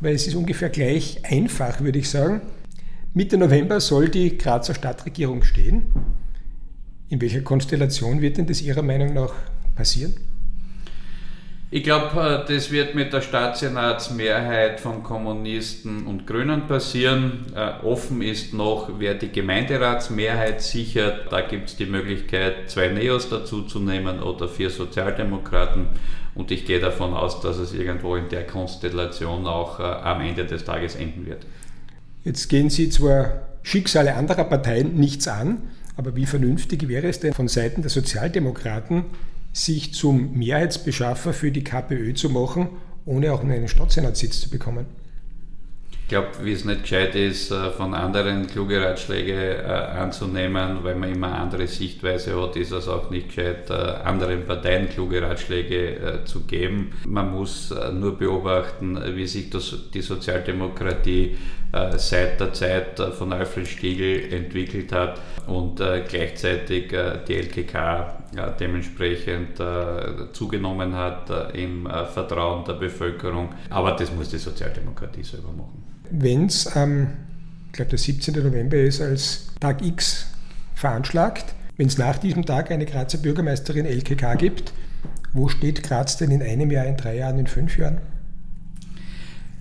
weil 0.00 0.14
es 0.14 0.28
ist 0.28 0.36
ungefähr 0.36 0.68
gleich 0.68 1.18
einfach, 1.24 1.80
würde 1.80 1.98
ich 1.98 2.08
sagen. 2.08 2.42
Mitte 3.14 3.36
November 3.36 3.78
soll 3.78 4.08
die 4.08 4.38
Grazer 4.38 4.74
Stadtregierung 4.74 5.42
stehen. 5.42 5.92
In 7.10 7.20
welcher 7.20 7.42
Konstellation 7.42 8.22
wird 8.22 8.38
denn 8.38 8.46
das 8.46 8.62
Ihrer 8.62 8.80
Meinung 8.80 9.12
nach 9.12 9.34
passieren? 9.76 10.14
Ich 11.70 11.82
glaube, 11.82 12.18
äh, 12.18 12.50
das 12.50 12.70
wird 12.70 12.94
mit 12.94 13.12
der 13.12 13.20
Staatssenatsmehrheit 13.20 14.80
von 14.80 15.02
Kommunisten 15.02 16.06
und 16.06 16.26
Grünen 16.26 16.66
passieren. 16.66 17.52
Äh, 17.54 17.84
offen 17.84 18.22
ist 18.22 18.54
noch, 18.54 18.88
wer 18.98 19.12
die 19.12 19.30
Gemeinderatsmehrheit 19.30 20.62
sichert. 20.62 21.30
Da 21.30 21.42
gibt 21.42 21.68
es 21.68 21.76
die 21.76 21.86
Möglichkeit, 21.86 22.70
zwei 22.70 22.88
Neos 22.88 23.28
dazuzunehmen 23.28 24.22
oder 24.22 24.48
vier 24.48 24.70
Sozialdemokraten. 24.70 25.88
Und 26.34 26.50
ich 26.50 26.64
gehe 26.64 26.80
davon 26.80 27.12
aus, 27.12 27.42
dass 27.42 27.58
es 27.58 27.74
irgendwo 27.74 28.16
in 28.16 28.30
der 28.30 28.46
Konstellation 28.46 29.46
auch 29.46 29.80
äh, 29.80 29.82
am 29.82 30.22
Ende 30.22 30.46
des 30.46 30.64
Tages 30.64 30.94
enden 30.96 31.26
wird. 31.26 31.44
Jetzt 32.24 32.48
gehen 32.48 32.70
Sie 32.70 32.88
zwar 32.88 33.48
Schicksale 33.62 34.14
anderer 34.14 34.44
Parteien 34.44 34.94
nichts 34.96 35.28
an, 35.28 35.62
aber 35.96 36.16
wie 36.16 36.26
vernünftig 36.26 36.88
wäre 36.88 37.08
es 37.08 37.20
denn 37.20 37.32
von 37.32 37.48
Seiten 37.48 37.82
der 37.82 37.90
Sozialdemokraten, 37.90 39.04
sich 39.52 39.92
zum 39.92 40.32
Mehrheitsbeschaffer 40.32 41.32
für 41.32 41.52
die 41.52 41.64
KPÖ 41.64 42.14
zu 42.14 42.30
machen, 42.30 42.68
ohne 43.04 43.32
auch 43.32 43.42
einen 43.42 43.68
Stadtsenatssitz 43.68 44.40
zu 44.40 44.50
bekommen? 44.50 44.86
Ich 46.12 46.14
glaube, 46.18 46.44
wie 46.44 46.52
es 46.52 46.66
nicht 46.66 46.82
gescheit 46.82 47.14
ist, 47.14 47.50
äh, 47.50 47.70
von 47.70 47.94
anderen 47.94 48.46
kluge 48.46 48.84
Ratschläge 48.84 49.62
äh, 49.64 49.66
anzunehmen, 49.66 50.80
weil 50.82 50.94
man 50.94 51.10
immer 51.10 51.32
andere 51.38 51.66
Sichtweise 51.66 52.38
hat, 52.38 52.54
ist 52.56 52.70
es 52.70 52.86
auch 52.86 53.08
nicht 53.08 53.28
gescheit, 53.28 53.70
äh, 53.70 53.72
anderen 53.72 54.44
Parteien 54.44 54.90
kluge 54.90 55.22
Ratschläge 55.22 56.20
zu 56.26 56.40
geben. 56.40 56.92
Man 57.06 57.32
muss 57.32 57.74
nur 57.94 58.18
beobachten, 58.18 59.00
wie 59.16 59.26
sich 59.26 59.48
das, 59.48 59.74
die 59.94 60.02
Sozialdemokratie 60.02 61.38
seit 61.96 62.38
der 62.38 62.52
Zeit 62.52 63.00
von 63.16 63.32
Alfred 63.32 63.66
Stiegel 63.66 64.30
entwickelt 64.30 64.92
hat 64.92 65.18
und 65.46 65.76
gleichzeitig 65.76 66.94
die 67.26 67.34
LKK 67.34 68.24
dementsprechend 68.60 69.62
zugenommen 70.34 70.94
hat 70.94 71.54
im 71.54 71.88
Vertrauen 72.12 72.66
der 72.66 72.74
Bevölkerung. 72.74 73.54
Aber 73.70 73.92
das 73.92 74.12
muss 74.12 74.28
die 74.28 74.38
Sozialdemokratie 74.38 75.22
selber 75.22 75.52
machen 75.52 75.81
wenn 76.12 76.46
es 76.46 76.66
am, 76.66 77.08
ich 77.68 77.72
glaube, 77.72 77.90
der 77.90 77.98
17. 77.98 78.34
November 78.42 78.76
ist, 78.76 79.00
als 79.00 79.46
Tag 79.60 79.84
X 79.84 80.26
veranschlagt, 80.74 81.54
wenn 81.76 81.86
es 81.86 81.98
nach 81.98 82.18
diesem 82.18 82.44
Tag 82.44 82.70
eine 82.70 82.86
Grazer 82.86 83.18
Bürgermeisterin 83.18 83.86
LKK 83.86 84.34
gibt, 84.34 84.72
wo 85.32 85.48
steht 85.48 85.82
Graz 85.82 86.18
denn 86.18 86.30
in 86.30 86.42
einem 86.42 86.70
Jahr, 86.70 86.84
in 86.84 86.96
drei 86.96 87.16
Jahren, 87.16 87.38
in 87.38 87.46
fünf 87.46 87.78
Jahren? 87.78 88.00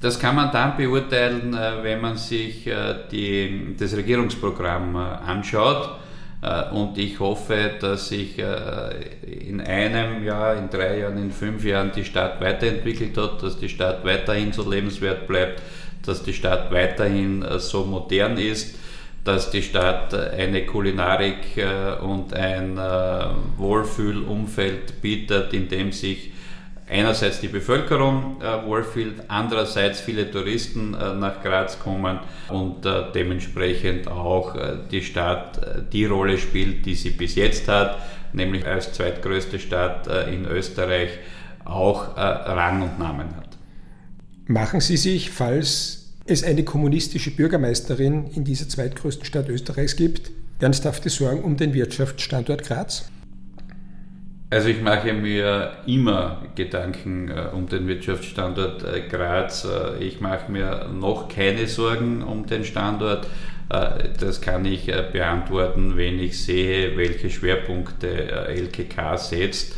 Das 0.01 0.19
kann 0.19 0.35
man 0.35 0.51
dann 0.51 0.77
beurteilen, 0.77 1.53
äh, 1.53 1.83
wenn 1.83 2.01
man 2.01 2.17
sich 2.17 2.65
äh, 2.67 2.95
die, 3.11 3.75
das 3.79 3.95
Regierungsprogramm 3.95 4.95
äh, 4.95 4.99
anschaut. 4.99 5.97
Und 6.71 6.97
ich 6.97 7.19
hoffe, 7.19 7.73
dass 7.79 8.07
sich 8.07 8.39
in 8.39 9.61
einem 9.61 10.23
Jahr, 10.23 10.55
in 10.55 10.71
drei 10.71 10.97
Jahren, 10.97 11.19
in 11.19 11.29
fünf 11.29 11.63
Jahren 11.63 11.91
die 11.95 12.03
Stadt 12.03 12.41
weiterentwickelt 12.41 13.15
hat, 13.15 13.43
dass 13.43 13.59
die 13.59 13.69
Stadt 13.69 14.03
weiterhin 14.03 14.51
so 14.51 14.67
lebenswert 14.67 15.27
bleibt, 15.27 15.61
dass 16.05 16.23
die 16.23 16.33
Stadt 16.33 16.71
weiterhin 16.71 17.43
äh, 17.43 17.59
so 17.59 17.85
modern 17.85 18.37
ist, 18.37 18.75
dass 19.23 19.51
die 19.51 19.61
Stadt 19.61 20.13
eine 20.13 20.65
Kulinarik 20.65 21.57
äh, 21.57 22.01
und 22.01 22.33
ein 22.33 22.77
äh, 22.77 23.25
Wohlfühlumfeld 23.57 25.01
bietet, 25.01 25.53
in 25.53 25.67
dem 25.67 25.91
sich 25.91 26.31
einerseits 26.91 27.39
die 27.39 27.47
Bevölkerung 27.47 28.41
äh, 28.41 28.65
wohlfühlt, 28.65 29.23
andererseits 29.29 30.01
viele 30.01 30.29
Touristen 30.29 30.93
äh, 30.93 31.13
nach 31.13 31.41
Graz 31.41 31.79
kommen 31.79 32.19
und 32.49 32.85
äh, 32.85 33.03
dementsprechend 33.15 34.07
auch 34.09 34.55
äh, 34.55 34.77
die 34.91 35.01
Stadt 35.01 35.57
äh, 35.57 35.81
die 35.91 36.05
Rolle 36.05 36.37
spielt, 36.37 36.85
die 36.85 36.95
sie 36.95 37.11
bis 37.11 37.35
jetzt 37.35 37.67
hat, 37.69 37.97
nämlich 38.33 38.67
als 38.67 38.91
zweitgrößte 38.91 39.59
Stadt 39.59 40.07
äh, 40.07 40.33
in 40.33 40.45
Österreich 40.45 41.11
auch 41.63 42.17
Rang 42.17 42.81
und 42.81 42.97
Namen 42.97 43.27
hat. 43.35 43.40
Machen 44.51 44.81
Sie 44.81 44.97
sich, 44.97 45.29
falls 45.29 46.09
es 46.25 46.43
eine 46.43 46.65
kommunistische 46.65 47.31
Bürgermeisterin 47.31 48.27
in 48.35 48.43
dieser 48.43 48.67
zweitgrößten 48.67 49.23
Stadt 49.23 49.47
Österreichs 49.47 49.95
gibt, 49.95 50.29
ernsthafte 50.59 51.09
Sorgen 51.09 51.41
um 51.41 51.55
den 51.55 51.73
Wirtschaftsstandort 51.73 52.65
Graz? 52.65 53.09
Also 54.49 54.67
ich 54.67 54.81
mache 54.81 55.13
mir 55.13 55.77
immer 55.87 56.41
Gedanken 56.55 57.29
äh, 57.29 57.47
um 57.53 57.69
den 57.69 57.87
Wirtschaftsstandort 57.87 58.83
äh, 58.83 59.07
Graz. 59.07 59.63
Äh, 59.63 60.03
ich 60.03 60.19
mache 60.19 60.51
mir 60.51 60.89
noch 60.93 61.29
keine 61.29 61.67
Sorgen 61.67 62.21
um 62.21 62.45
den 62.45 62.65
Standort. 62.65 63.27
Äh, 63.69 64.09
das 64.19 64.41
kann 64.41 64.65
ich 64.65 64.89
äh, 64.89 65.05
beantworten, 65.13 65.95
wenn 65.95 66.19
ich 66.19 66.43
sehe, 66.43 66.97
welche 66.97 67.29
Schwerpunkte 67.29 68.09
äh, 68.09 68.59
LKK 68.59 69.15
setzt. 69.15 69.75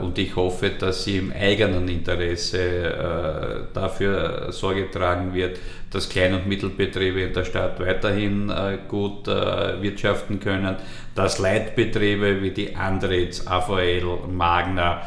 Und 0.00 0.18
ich 0.18 0.36
hoffe, 0.36 0.70
dass 0.70 1.02
sie 1.04 1.18
im 1.18 1.32
eigenen 1.32 1.88
Interesse 1.88 3.66
dafür 3.72 4.52
Sorge 4.52 4.90
tragen 4.90 5.34
wird, 5.34 5.58
dass 5.90 6.08
Klein- 6.08 6.34
und 6.34 6.46
Mittelbetriebe 6.46 7.22
in 7.22 7.32
der 7.32 7.44
Stadt 7.44 7.80
weiterhin 7.80 8.52
gut 8.86 9.26
wirtschaften 9.26 10.38
können, 10.38 10.76
dass 11.14 11.38
Leitbetriebe 11.40 12.40
wie 12.40 12.50
die 12.52 12.76
Andritz, 12.76 13.46
AVL, 13.46 14.28
Magna, 14.30 15.02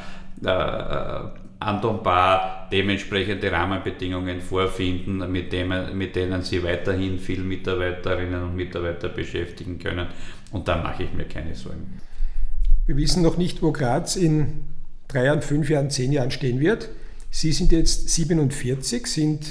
Anton 1.60 2.04
Bar 2.04 2.68
dementsprechende 2.72 3.52
Rahmenbedingungen 3.52 4.42
vorfinden, 4.42 5.32
mit 5.32 5.52
denen, 5.54 5.98
mit 5.98 6.16
denen 6.16 6.42
sie 6.44 6.62
weiterhin 6.62 7.18
viel 7.18 7.40
Mitarbeiterinnen 7.40 8.44
und 8.44 8.56
Mitarbeiter 8.56 9.10
beschäftigen 9.10 9.80
können. 9.80 10.08
Und 10.52 10.68
da 10.68 10.76
mache 10.76 11.04
ich 11.04 11.14
mir 11.14 11.26
keine 11.26 11.56
Sorgen. 11.56 12.00
Wir 12.88 12.96
wissen 12.96 13.22
noch 13.22 13.36
nicht, 13.36 13.62
wo 13.62 13.74
Graz 13.74 14.16
in 14.16 14.62
drei 15.10 15.26
Jahren, 15.26 15.42
fünf 15.42 15.70
Jahren, 15.70 15.90
zehn 15.90 16.14
Jahren 16.14 16.32
stehen 16.32 16.62
wird. 16.62 16.88
Sie 17.30 17.52
sind 17.52 17.74
jetzt 17.74 18.08
47, 18.10 19.06
sind 19.08 19.46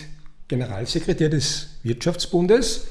Generalsekretär 0.49 1.29
des 1.29 1.77
Wirtschaftsbundes. 1.83 2.87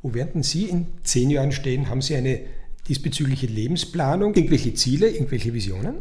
Wo 0.00 0.14
werden 0.14 0.42
Sie 0.42 0.64
in 0.64 0.86
zehn 1.04 1.28
Jahren 1.28 1.52
stehen? 1.52 1.90
Haben 1.90 2.00
Sie 2.00 2.16
eine 2.16 2.40
diesbezügliche 2.88 3.46
Lebensplanung, 3.46 4.34
irgendwelche 4.34 4.72
Ziele, 4.72 5.10
irgendwelche 5.10 5.52
Visionen? 5.52 5.96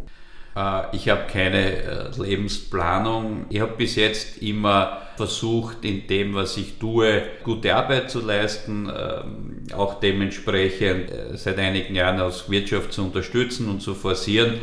Äh, 0.60 0.96
ich 0.96 1.10
habe 1.10 1.24
keine 1.32 1.84
äh, 1.84 2.22
Lebensplanung. 2.22 3.46
Ich 3.50 3.62
habe 3.62 3.74
bis 3.78 3.96
jetzt 3.96 4.42
immer 4.42 5.02
versucht, 5.16 5.84
in 5.84 6.08
dem, 6.08 6.34
was 6.34 6.58
ich 6.58 6.78
tue, 6.80 7.24
gute 7.44 7.76
Arbeit 7.76 8.10
zu 8.10 8.22
leisten, 8.22 8.90
ähm, 8.90 9.64
auch 9.76 10.00
dementsprechend 10.00 11.12
äh, 11.12 11.38
seit 11.38 11.58
einigen 11.60 11.96
Jahren 11.96 12.20
aus 12.20 12.50
Wirtschaft 12.50 12.94
zu 12.94 13.04
unterstützen 13.04 13.70
und 13.70 13.82
zu 13.82 13.96
forcieren. 13.96 14.56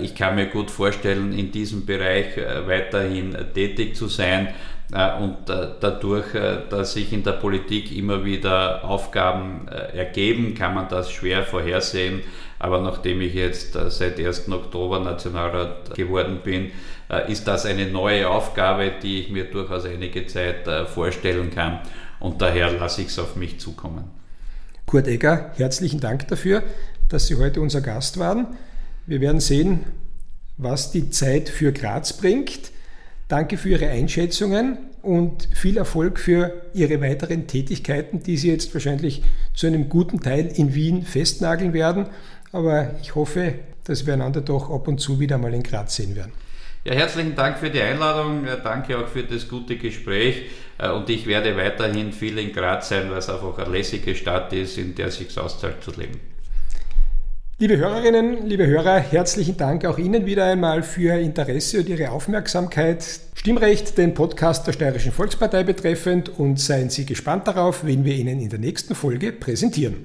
Ich 0.00 0.14
kann 0.14 0.36
mir 0.36 0.46
gut 0.46 0.70
vorstellen, 0.70 1.36
in 1.36 1.50
diesem 1.50 1.86
Bereich 1.86 2.36
weiterhin 2.36 3.36
tätig 3.52 3.96
zu 3.96 4.06
sein. 4.06 4.54
Und 4.92 5.36
dadurch, 5.46 6.26
dass 6.70 6.92
sich 6.92 7.12
in 7.12 7.24
der 7.24 7.32
Politik 7.32 7.90
immer 7.96 8.24
wieder 8.24 8.84
Aufgaben 8.84 9.66
ergeben, 9.66 10.54
kann 10.54 10.74
man 10.74 10.88
das 10.88 11.10
schwer 11.10 11.42
vorhersehen. 11.42 12.22
Aber 12.58 12.80
nachdem 12.80 13.20
ich 13.20 13.34
jetzt 13.34 13.76
äh, 13.76 13.90
seit 13.90 14.18
1. 14.18 14.50
Oktober 14.50 15.00
Nationalrat 15.00 15.94
geworden 15.94 16.40
bin, 16.42 16.70
äh, 17.10 17.30
ist 17.30 17.46
das 17.46 17.66
eine 17.66 17.86
neue 17.86 18.28
Aufgabe, 18.28 18.92
die 19.02 19.20
ich 19.20 19.30
mir 19.30 19.44
durchaus 19.44 19.84
einige 19.84 20.26
Zeit 20.26 20.66
äh, 20.66 20.86
vorstellen 20.86 21.50
kann. 21.50 21.80
Und 22.18 22.40
daher 22.40 22.72
lasse 22.72 23.02
ich 23.02 23.08
es 23.08 23.18
auf 23.18 23.36
mich 23.36 23.60
zukommen. 23.60 24.04
Kurt 24.86 25.06
Egger, 25.06 25.52
herzlichen 25.56 26.00
Dank 26.00 26.28
dafür, 26.28 26.62
dass 27.08 27.26
Sie 27.26 27.36
heute 27.36 27.60
unser 27.60 27.82
Gast 27.82 28.18
waren. 28.18 28.46
Wir 29.06 29.20
werden 29.20 29.40
sehen, 29.40 29.84
was 30.56 30.90
die 30.90 31.10
Zeit 31.10 31.48
für 31.48 31.72
Graz 31.72 32.14
bringt. 32.14 32.70
Danke 33.28 33.56
für 33.56 33.70
Ihre 33.70 33.88
Einschätzungen 33.88 34.78
und 35.02 35.48
viel 35.54 35.76
Erfolg 35.76 36.20
für 36.20 36.52
Ihre 36.74 37.00
weiteren 37.00 37.46
Tätigkeiten, 37.46 38.22
die 38.22 38.36
Sie 38.36 38.50
jetzt 38.50 38.72
wahrscheinlich 38.72 39.22
zu 39.54 39.66
einem 39.66 39.88
guten 39.88 40.20
Teil 40.20 40.46
in 40.54 40.74
Wien 40.74 41.02
festnageln 41.02 41.72
werden 41.72 42.06
aber 42.56 42.92
ich 43.02 43.14
hoffe, 43.14 43.54
dass 43.84 44.06
wir 44.06 44.14
einander 44.14 44.40
doch 44.40 44.70
ab 44.70 44.88
und 44.88 44.98
zu 44.98 45.20
wieder 45.20 45.38
mal 45.38 45.52
in 45.54 45.62
Graz 45.62 45.96
sehen 45.96 46.16
werden. 46.16 46.32
Ja, 46.84 46.94
herzlichen 46.94 47.34
Dank 47.34 47.58
für 47.58 47.68
die 47.68 47.80
Einladung, 47.80 48.46
danke 48.62 48.96
auch 48.96 49.08
für 49.08 49.24
das 49.24 49.48
gute 49.48 49.76
Gespräch 49.76 50.42
äh, 50.78 50.88
und 50.90 51.10
ich 51.10 51.26
werde 51.26 51.56
weiterhin 51.56 52.12
viel 52.12 52.38
in 52.38 52.52
Graz 52.52 52.88
sein, 52.88 53.10
weil 53.10 53.18
es 53.18 53.28
einfach 53.28 53.58
eine 53.58 53.70
lässige 53.70 54.14
Stadt 54.14 54.52
ist, 54.52 54.78
in 54.78 54.94
der 54.94 55.08
es 55.08 55.16
sich 55.16 55.36
auszahlt 55.38 55.82
zu 55.82 55.90
leben. 55.90 56.20
Liebe 57.58 57.78
Hörerinnen, 57.78 58.46
liebe 58.46 58.66
Hörer, 58.66 58.98
herzlichen 58.98 59.56
Dank 59.56 59.86
auch 59.86 59.96
Ihnen 59.96 60.26
wieder 60.26 60.44
einmal 60.44 60.82
für 60.82 61.14
Ihr 61.14 61.20
Interesse 61.20 61.78
und 61.78 61.88
Ihre 61.88 62.10
Aufmerksamkeit. 62.10 63.02
Stimmrecht, 63.32 63.96
den 63.96 64.12
Podcast 64.12 64.66
der 64.66 64.74
Steirischen 64.74 65.10
Volkspartei 65.10 65.64
betreffend 65.64 66.38
und 66.38 66.60
seien 66.60 66.90
Sie 66.90 67.06
gespannt 67.06 67.48
darauf, 67.48 67.82
wen 67.86 68.04
wir 68.04 68.14
Ihnen 68.14 68.40
in 68.40 68.50
der 68.50 68.58
nächsten 68.58 68.94
Folge 68.94 69.32
präsentieren. 69.32 70.04